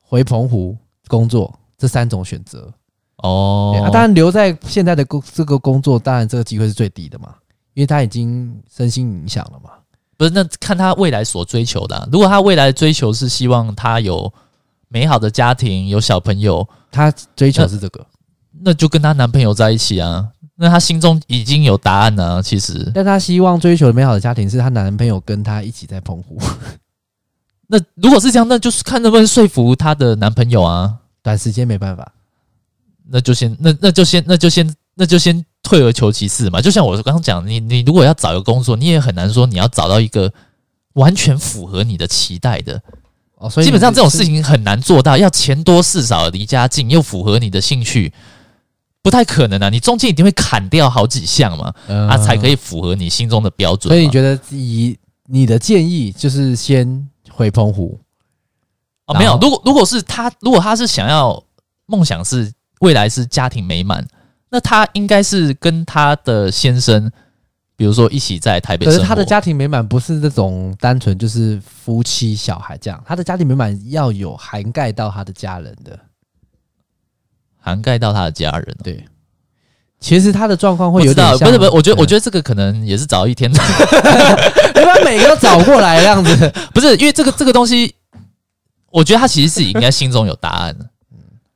[0.00, 0.74] 回澎湖
[1.06, 2.72] 工作这三种选择。
[3.18, 7.34] 哦，啊，当然留在现在的工这个工作，当然这个机会是最低的嘛，
[7.74, 9.72] 因为他已经身心影响了嘛。
[10.18, 12.06] 不是，那看他未来所追求的啊。
[12.12, 14.30] 如果他未来追求是希望他有
[14.88, 18.04] 美好的家庭，有小朋友，他追求是这个，
[18.50, 20.28] 那，那就跟他男朋友在一起啊。
[20.56, 22.90] 那他心中已经有答案了啊，其实。
[22.92, 26.36] 但他希望追求的美好的家庭是他男朋友跟他一起在澎湖。
[27.68, 30.96] 那如果是这样，那就是看能不能说服他的男朋友啊。
[31.22, 32.10] 短时间没办法。
[33.10, 34.68] 那就先那那就先那就先
[34.98, 36.60] 那就先退而求其次嘛。
[36.60, 40.30] 就像我刚刚讲，你你如果要找一个工作，你也很难说你要找到一个
[40.94, 42.82] 完全符合你的期待的
[43.36, 43.48] 哦。
[43.48, 48.12] 所以基本上这种事情很难做到，要钱多事少、离家近又符合你的兴趣，
[49.00, 49.68] 不太可能啊。
[49.68, 53.88] 你中间一定会砍掉好几项嘛，啊，才可以符合你心中的标准。
[53.88, 58.00] 所以你觉得以你的建议就是先回澎湖
[59.06, 59.14] 哦？
[59.14, 61.40] 没有，如果如果是他，如果他是想要
[61.86, 62.52] 梦想是。
[62.80, 64.06] 未来是家庭美满，
[64.50, 67.10] 那他应该是跟他的先生，
[67.76, 68.98] 比如说一起在台北生活。
[68.98, 75.98] 可是他的家庭美满不是这种单纯就是夫妻小孩这样，他的家庭美满要有涵盖到他的家人的，
[77.60, 78.76] 涵盖到他的家人。
[78.82, 79.04] 对，
[80.00, 87.94] 其实他的状况会有点像，不是不是，我觉得我觉得这个可能也是找一天， 你把每个都找过来这样子， 不是因为这个这个东西，
[88.90, 90.74] 我觉得他其实自己应该心中有答案。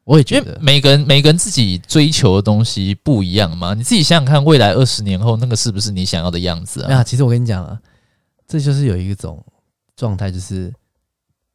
[0.05, 3.73] 我也觉得，每个人每个人自己追求的东西不一样嘛。
[3.73, 6.89] 你自己想想看，未来二十年后那个是不是你想要的样子啊？
[6.91, 7.81] 那其实我跟你讲啊，
[8.49, 9.45] 这就是有一种
[9.95, 10.73] 状态，就是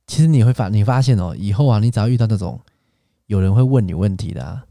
[0.07, 2.57] 其实你会发你发现哦，以后啊，你只要遇到那种
[3.25, 4.63] 有人会问你问题的啊，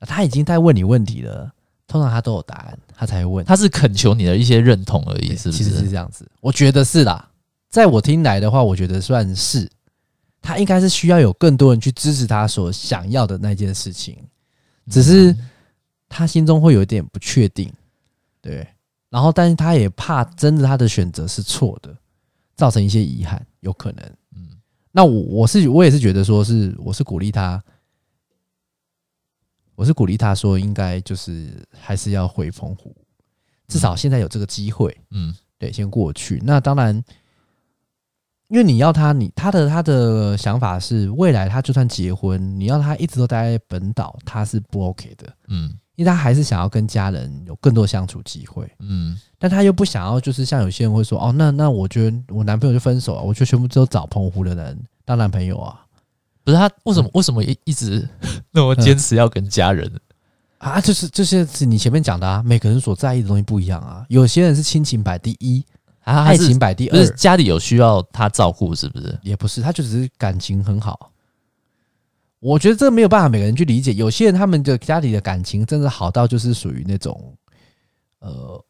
[0.00, 1.52] 他已经在问你问题了，
[1.88, 3.44] 通常他都有答案，他才会问。
[3.44, 5.64] 他是恳求你的一些认同而已，是不是？
[5.64, 7.28] 其实是这样子，我觉得是啦。
[7.68, 9.68] 在我听来的话，我觉得算是。
[10.46, 14.16] 他应该是需要有更多人去支持他所想要的那件事情，
[14.88, 15.36] 只是
[16.08, 17.68] 他心中会有一点不确定，
[18.40, 18.64] 对，
[19.10, 21.92] 然后但是他也怕真的他的选择是错的，
[22.54, 24.04] 造成一些遗憾，有可能。
[24.36, 24.50] 嗯，
[24.92, 27.60] 那我我是我也是觉得说是我是鼓励他，
[29.74, 32.94] 我是鼓励他说应该就是还是要回澎湖，
[33.66, 36.40] 至少现在有这个机会，嗯，对，先过去。
[36.44, 37.02] 那当然。
[38.48, 45.26] 因为你要他，你他的他的想法是，未来他就算结婚，你要他一直都待在本岛，他是不 OK 的。
[45.48, 48.70] 嗯，因为他还是想要跟家人有更多相处机会。
[48.78, 55.80] 嗯，但他又不想要，就是像有些人会说，哦，那那我觉得我男朋友就分手了，我就全部都找澎湖的人当男朋友啊。
[56.44, 58.08] 不是他为什么为什么一一直
[58.52, 59.90] 那么坚持要跟家人
[60.58, 60.80] 啊？
[60.80, 64.06] 就是这些是你前面讲的啊，每个人所在意的东西不一样啊。
[64.08, 65.64] 有些人是亲情摆第一。
[66.06, 69.18] 啊，爱情摆第二，是家里有需要他照顾，是不是？
[69.22, 71.10] 也不是，他就只是感情很好。
[72.38, 73.92] 我觉得这个没有办法每个人去理解。
[73.92, 77.36] 有些人他们的家里的感情真的好到就是属于那种，
[78.20, 78.64] 呃，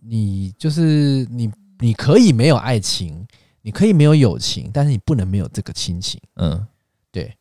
[0.00, 3.26] 你就是你，你可以没有爱情，
[3.60, 6.18] 你可以没有友情，但是你不能没有这个亲情。
[6.36, 6.66] 嗯，
[7.12, 7.36] 对。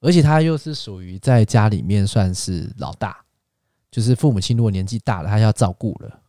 [0.00, 3.16] 而且他又是属于在家里面算是老大，
[3.90, 6.20] 就是父母亲如果年纪大了，他要照顾了，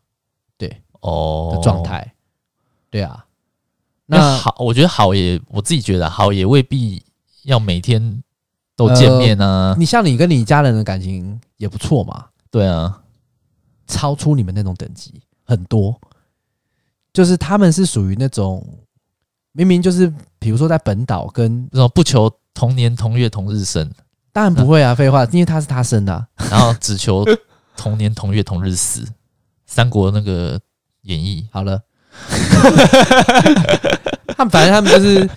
[0.58, 2.12] 对哦的状态。
[2.92, 3.26] 对啊，
[4.06, 7.02] 那好，我觉得好也，我自己觉得好也未必
[7.44, 8.22] 要每天
[8.76, 9.72] 都见面啊。
[9.72, 12.28] 呃，你像你跟你家人的感情也不错嘛。
[12.50, 13.02] 对啊，
[13.88, 15.98] 超出你们那种等级很多，
[17.14, 18.62] 就是他们是属于那种
[19.54, 23.90] 明明就是，比如说在本岛跟那种不求同年同月同日生，
[24.34, 27.26] 当然不会啊，废话，因为他是他生的啊， 然后只求
[27.78, 29.08] 同年同月同日死。
[29.66, 30.60] 三国那个
[31.04, 31.82] 演义 好了。
[34.38, 35.30] 他们反正他们就是，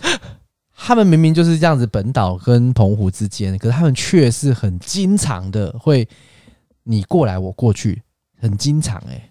[0.77, 6.07] 他们明明就是这样子，本岛跟澎湖之间，可是他们却是很经常的会
[6.85, 8.03] 你过来我过去，
[8.41, 9.31] 很经常哎、欸，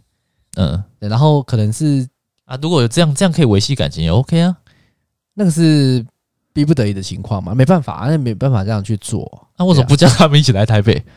[0.57, 2.07] 嗯，然后可能是
[2.45, 4.55] 啊，如果有这样这样可以维系感情也 OK 啊，
[5.33, 6.05] 那个是
[6.51, 11.03] 逼不得已的情况嘛，没办法，那没办法这样去做，那为什么不叫他们一起来台北？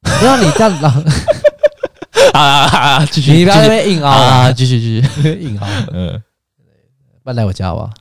[0.00, 0.90] 不要你这样老。
[2.34, 4.52] 啊，继续，你不要在那边硬凹啊！
[4.52, 5.66] 继续，继续 硬凹。
[5.92, 6.20] 嗯，
[7.22, 7.92] 不然来我家好不好？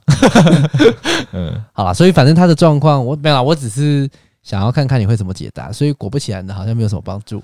[1.34, 4.10] 嗯，好了，所以反正他的状况我没有，我只是
[4.42, 5.72] 想要看看你会怎么解答。
[5.72, 7.44] 所以果不其然的，好像没有什么帮助。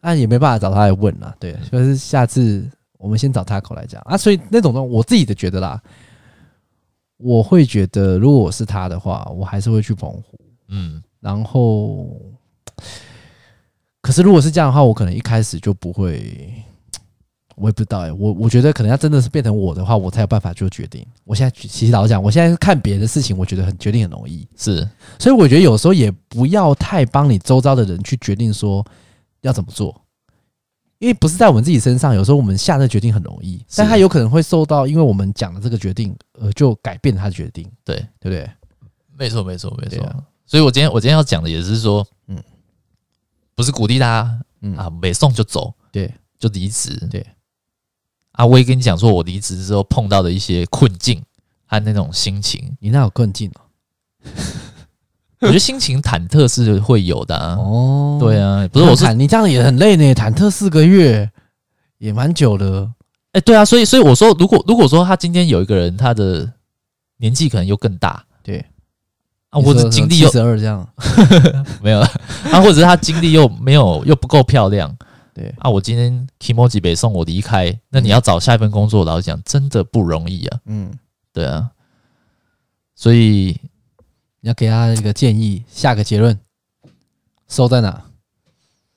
[0.00, 1.34] 那 也没办法找他来问了。
[1.40, 2.64] 对，就是下次
[2.96, 4.16] 我们先找他口来讲啊。
[4.16, 5.82] 所以那种东西，我自己的觉得啦，
[7.16, 10.38] 我会觉得，如果我是他的话，我还是会去澎湖。
[10.68, 12.06] 嗯，然后。
[14.08, 16.64] 可是，如果是这样的话，我可能一开始就不会，
[17.56, 18.12] 我也不知道哎、欸。
[18.12, 21.06] 我我觉得可能要真的是变成我的话，我才有办法做决定。
[21.24, 24.48] 我现在其实老实讲，我现在看别的事情，我觉得很决定很容易。
[24.56, 24.88] 是，
[25.18, 28.82] 所以我觉得有时候也不要太帮你周遭的人去决定说
[29.42, 29.94] 要怎么做，
[31.00, 32.14] 因为不是在我们自己身上。
[32.14, 37.70] 有时候我们下的决定很容易，但他有可能会受到因为我们讲的这个决定呃就改变他的决定。
[37.84, 38.50] 对，对不对？
[39.18, 40.02] 没错，没错，没错。
[40.46, 42.42] 所以我今天我今天要讲的也是说，嗯。
[43.58, 47.26] 不是鼓励他，嗯啊，没送就走，对，就离职，对。
[48.34, 51.20] 阿威跟你讲说，我离职之后碰到的一些困境
[51.66, 54.30] 和那种心情，你那有困境哦？
[55.42, 57.56] 我觉得心情忐忑是会有的啊。
[57.56, 61.28] 哦，对啊，不是我说你这样也很累呢，忐忑四个月
[61.98, 62.92] 也蛮久了。
[63.32, 66.52] 哎，对啊，所以所以我说，如果如果说他今天有一个人，他的
[67.16, 68.64] 年纪可能又更大，对。
[69.60, 70.88] 啊，或者经历又七十二这样，
[71.82, 74.96] 没有啊，或者是他经历又没有又不够漂亮，
[75.34, 75.54] 对。
[75.58, 80.90] 啊，我今天 Kimoji 北送我离开，那你要找下一份工作，老实讲真的不容易啊，嗯，
[81.32, 81.70] 对啊，
[82.94, 83.58] 所以
[84.40, 86.38] 你要给他一个建议，下个结论，
[87.48, 88.04] 收在哪？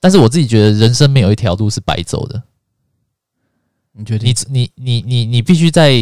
[0.00, 2.42] 但是我自己觉得人生没有一条路是白走的。
[3.94, 5.92] 你觉得你你你你你必须在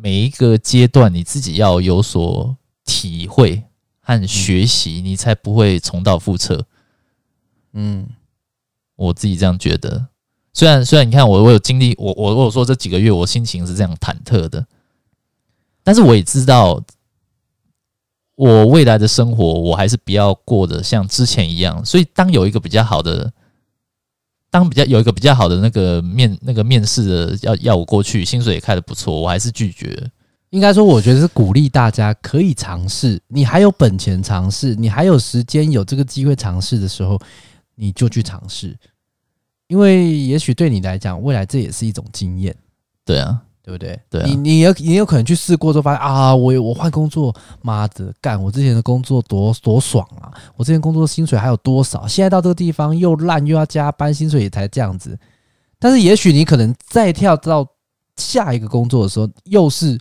[0.00, 2.54] 每一个阶段你自己要有所
[2.84, 3.64] 体会
[4.16, 6.64] 和学习，你才不会重蹈覆辙。
[7.74, 8.08] 嗯，
[8.96, 10.08] 我自己这样觉得。
[10.54, 14.66] 虽然虽然你看我我有经历，我我我有说这几个月我心情是这样忐忑的，
[15.84, 16.82] 但是我也知道。
[18.40, 21.84] 我未来的生活，我还是比较过得像之前一样。
[21.84, 23.32] 所以，当有一个比较好的，
[24.48, 30.08] 当比较有一个比较好的那个面那个面试的要要我过去，薪水也开的不错，我还是拒绝。
[30.50, 33.20] 应该说，我觉得是鼓励大家可以尝试。
[33.28, 37.18] 你还有本钱尝试，你还有时间有这个机会尝试的时候，
[37.74, 38.76] 你就去尝试。
[39.66, 42.54] 因为也许对你来讲，未来这也是一种经验。
[43.04, 43.42] 对啊。
[43.60, 44.00] 对不对？
[44.08, 48.42] 对、啊，你你有你有可能去试过之后发现啊，我我换工作，妈的干！
[48.42, 50.32] 我之前的工作多多爽啊！
[50.56, 52.06] 我之前工作的薪水还有多少？
[52.06, 55.18] 现在到这个地方又烂又要加班，薪水也才这样子。
[55.78, 57.68] 但是也许你可能再跳到
[58.16, 59.98] 下一个工作的时候，又是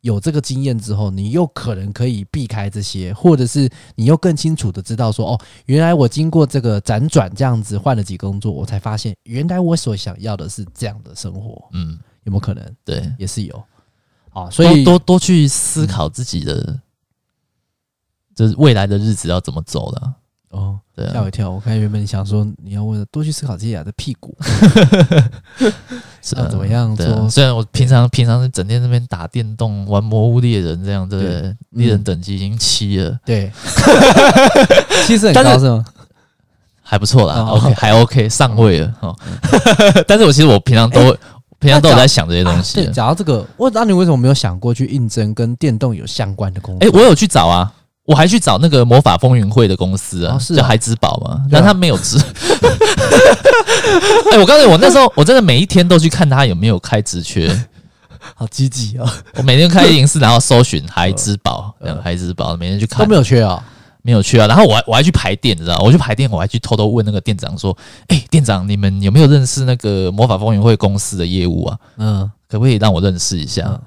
[0.00, 11.68] 有这个经验之后，你又可能可以避开这些，或者是你又更清楚的知道说，哦，原来我经过这个辗转这样子换了几个工作，我才发现原来我所想要的是这样的生活。
[11.72, 11.98] 嗯。
[12.26, 12.76] 有没有可能？
[12.84, 13.64] 对，也是有。
[14.32, 16.80] 啊，所以多多，去思考自己的，嗯、
[18.34, 20.14] 就是未来的日子要怎么走的。
[20.56, 20.80] 哦，
[21.12, 21.50] 吓我一跳！
[21.50, 24.36] 我看原本想说你要问多去思考自己的屁股，
[26.22, 27.28] 是啊，怎么样做、啊？
[27.28, 31.20] 虽然我平常平常是整天在那边打电动、玩魔物猎人这样，对，
[31.70, 33.52] 猎、嗯、人等级已经七了，对，
[35.06, 35.84] 七是很高是吗？
[36.82, 39.14] 还不错啦、哦、，OK，还 OK，上位了哦。
[40.06, 41.00] 但是我其实我平常都。
[41.10, 41.18] 欸
[41.58, 42.84] 平常都有在想这些东西。
[42.92, 46.86] 讲到这个，我那你为什么没有想过去应征跟电动有相关的工作？
[46.86, 47.72] 哎，我有去找啊，
[48.06, 52.16] 我还去找那个魔法风云会的公司啊，是叫孩之宝嘛，但他没有职。
[54.32, 57.48] 哎，我告诉你，我那时候我真的每一天都去看他有没有开直缺，
[58.34, 59.12] 好积极啊！
[59.34, 63.62] 我每天开104，然后搜寻孩之宝，孩之宝，每天去看都没有缺啊。
[64.02, 65.76] 没有去啊，然后我还我还去排店，你知道？
[65.78, 67.76] 我去排店，我还去偷偷问那个店长说
[68.06, 71.76] ：“哎，店长，你们有没有认识那个魔法风云会公司的业务啊？
[71.96, 73.64] 嗯，可不可以让我认识一下？
[73.66, 73.80] 嗯、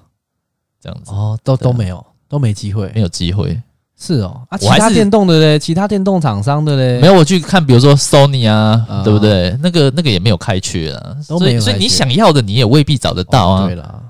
[0.82, 3.58] 这样子哦，都都没有，都没机会，没有机会。
[4.00, 7.14] 是哦，啊，其他电动的嘞，其他电动厂商的嘞，没有。
[7.14, 9.56] 我去看，比如说 Sony 啊，嗯、对不对？
[9.62, 11.62] 那个那个也没有开缺啊，都没有。
[11.62, 13.64] 所以你想要的，你也未必找得到啊。
[13.64, 14.04] 哦、对了，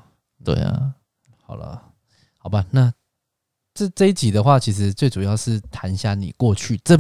[0.45, 0.91] 对啊，
[1.43, 1.81] 好了，
[2.37, 2.93] 好吧，那。
[3.75, 6.99] 这这一集的话，其实最主要是谈一下你过去这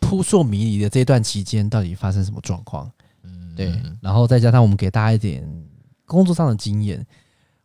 [0.00, 2.90] 扑朔迷离的这段期间，到底发生什么状况？
[3.22, 5.46] 嗯，对，然后再加上我们给大家一点
[6.06, 6.98] 工作上的经验，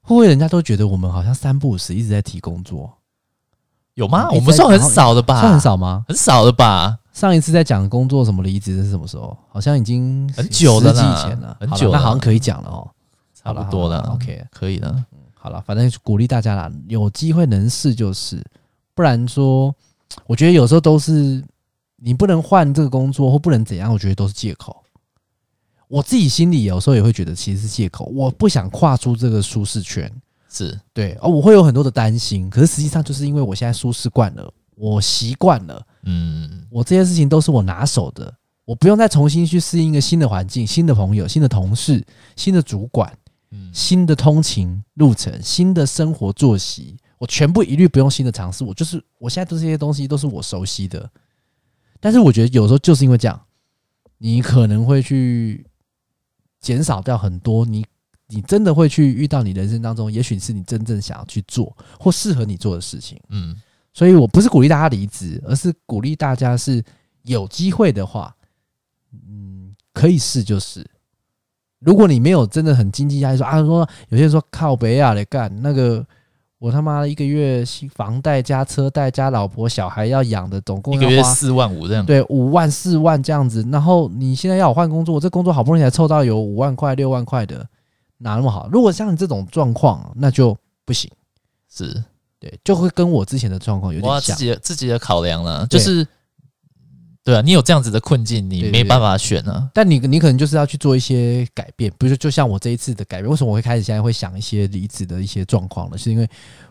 [0.02, 2.92] 会不会人家都觉得我们好像三不五时一直在提工作？
[4.02, 4.28] 有吗？
[4.32, 5.40] 我们算很少的吧？
[5.40, 6.04] 算很少吗？
[6.08, 6.98] 很少的吧？
[7.14, 9.38] 上一次在讲工作什么离职是什么时候？
[9.48, 12.90] 好像已经很久了，以前了，很久了，那好像可以讲了哦，
[13.36, 15.06] 差不多了，OK，可以了。
[15.36, 18.44] 好了，反正鼓励大家啦，有机会能试就是，
[18.96, 19.74] 不然说，
[20.26, 21.44] 我觉得有时候都是
[21.98, 24.76] 你不能换这个工作或不能怎样，我觉得都是借口。
[25.88, 30.10] 我自己心里有时候也会觉得其实是借口，我不想跨出这个舒适圈，
[30.52, 38.34] 是对，而我会有很多的担心，可是实际上就是因为我现在舒适惯了，我习惯了，嗯，我这些事情都是我拿手的，
[38.66, 43.12] 我不用再重新去适应一个新的环境、新的朋友、新的同事、新的主管。
[43.74, 48.64] 新的通勤路程，新的生活作息，我全部一律不用新的尝试。
[48.64, 51.10] 我就是我现在做这些东西都是我熟悉的，
[52.00, 53.42] 但是我觉得有时候就是因为这样，
[54.18, 55.66] 你可能会去
[56.62, 57.86] 减少掉很多你
[58.34, 63.20] 你真的会去遇到你人生当中，也许是你真正想要去做或适合你做的事情。
[63.30, 63.56] 嗯，
[63.94, 66.82] 所以我不是鼓励大家离职，而是鼓励大家是
[67.24, 68.34] 有机会的话，
[69.12, 70.90] 嗯，可以试就试。
[71.80, 76.06] 如果你没有真的很经济压力，说啊，说有些人说靠北亚来干那个，
[76.60, 83.68] 我他妈一个月房贷加车贷加老婆小孩要养的，总共一个月四万五这样，对，五万四万这样子。
[83.72, 87.68] 然后你现在要我换工作，我这工作好不容易才凑到有五万块六万块的，
[88.22, 88.70] 哪那么好？
[88.72, 91.10] 如果像你这种状况，那就不行，
[91.70, 92.04] 是
[92.40, 96.08] 对，就会跟我之前的状况有点像，自己的自己的考量了，就是。
[97.24, 99.70] 对啊，你有这样子的困境，你没办法选啊。
[99.76, 105.96] 但你你可能就是要去做一些改变，比如说就像我这一次的改变，为什么我会开始现在会想一些离职的一些状况呢？
[105.96, 106.28] 是因为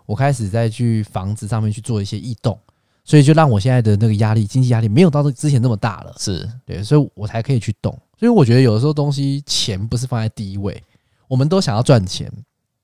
[0.07, 2.59] 我开始在去房子上面去做一些异动，
[3.05, 6.13] 所以就让我现在的那个压力，经济压力没有到之前那么大了。
[6.19, 7.97] 是对，所以我才可以去动。
[8.19, 10.83] 所以我觉得有的时候东西钱不是放在第一位，
[11.31, 12.29] 我们都想要赚钱，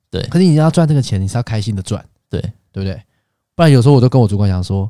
[0.09, 0.23] 对。
[0.29, 2.39] 可是你要赚这个钱，你是要开心的赚，对
[2.71, 2.95] 对不对？
[3.53, 4.89] 不然有时候我都跟我主管讲说。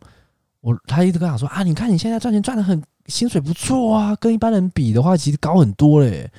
[0.60, 6.30] 我他一直跟我说啊，你看你现在赚钱赚的很，薪水不错啊，跟一般人比的话，其实高很多嘞。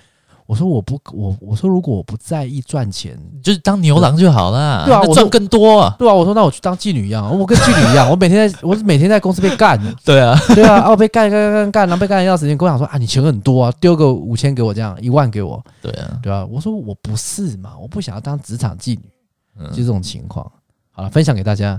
[0.48, 4.86] 我说我不我我说如果我不在意赚钱，就是当牛郎就好了。
[4.86, 5.94] 对啊，我赚更多啊。
[5.98, 9.78] 对啊，我说那我去当妓女一样，我跟妓女一样，我每天在我是每天在公司被干。
[10.06, 12.46] 对啊，对啊，我被干干干干，然后被干的要死。
[12.46, 15.62] 你跟我讲说啊，你钱很多啊，丢个五千给我这样，一万给我。
[15.82, 19.02] 对啊，对啊，我说我不是嘛，我不想要当职场妓女，
[19.68, 20.50] 就这种情况。
[20.90, 21.78] 好了，分享给大家。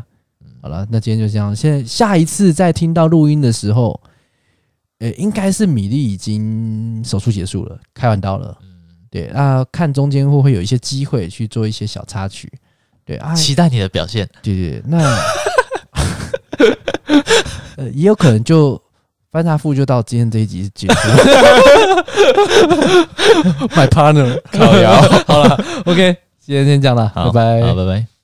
[0.61, 1.55] 好了，那今天就这样。
[1.55, 3.99] 现在下一次再听到录音的时候，
[4.99, 8.57] 呃，应该是米粒已经手术结束了，开完刀了。
[9.09, 12.51] 对，那看中间会不会有一些机会去做一些小插曲？
[13.05, 14.29] 对啊，期待你的表现。
[14.43, 15.17] 对对，对，那
[17.77, 18.79] 呃，也有可能就
[19.31, 20.93] 翻查富就到今天这一集结束。
[23.73, 25.01] My partner，靠腰。
[25.25, 28.18] 好了，OK，今天先这样了，拜拜，好，拜拜。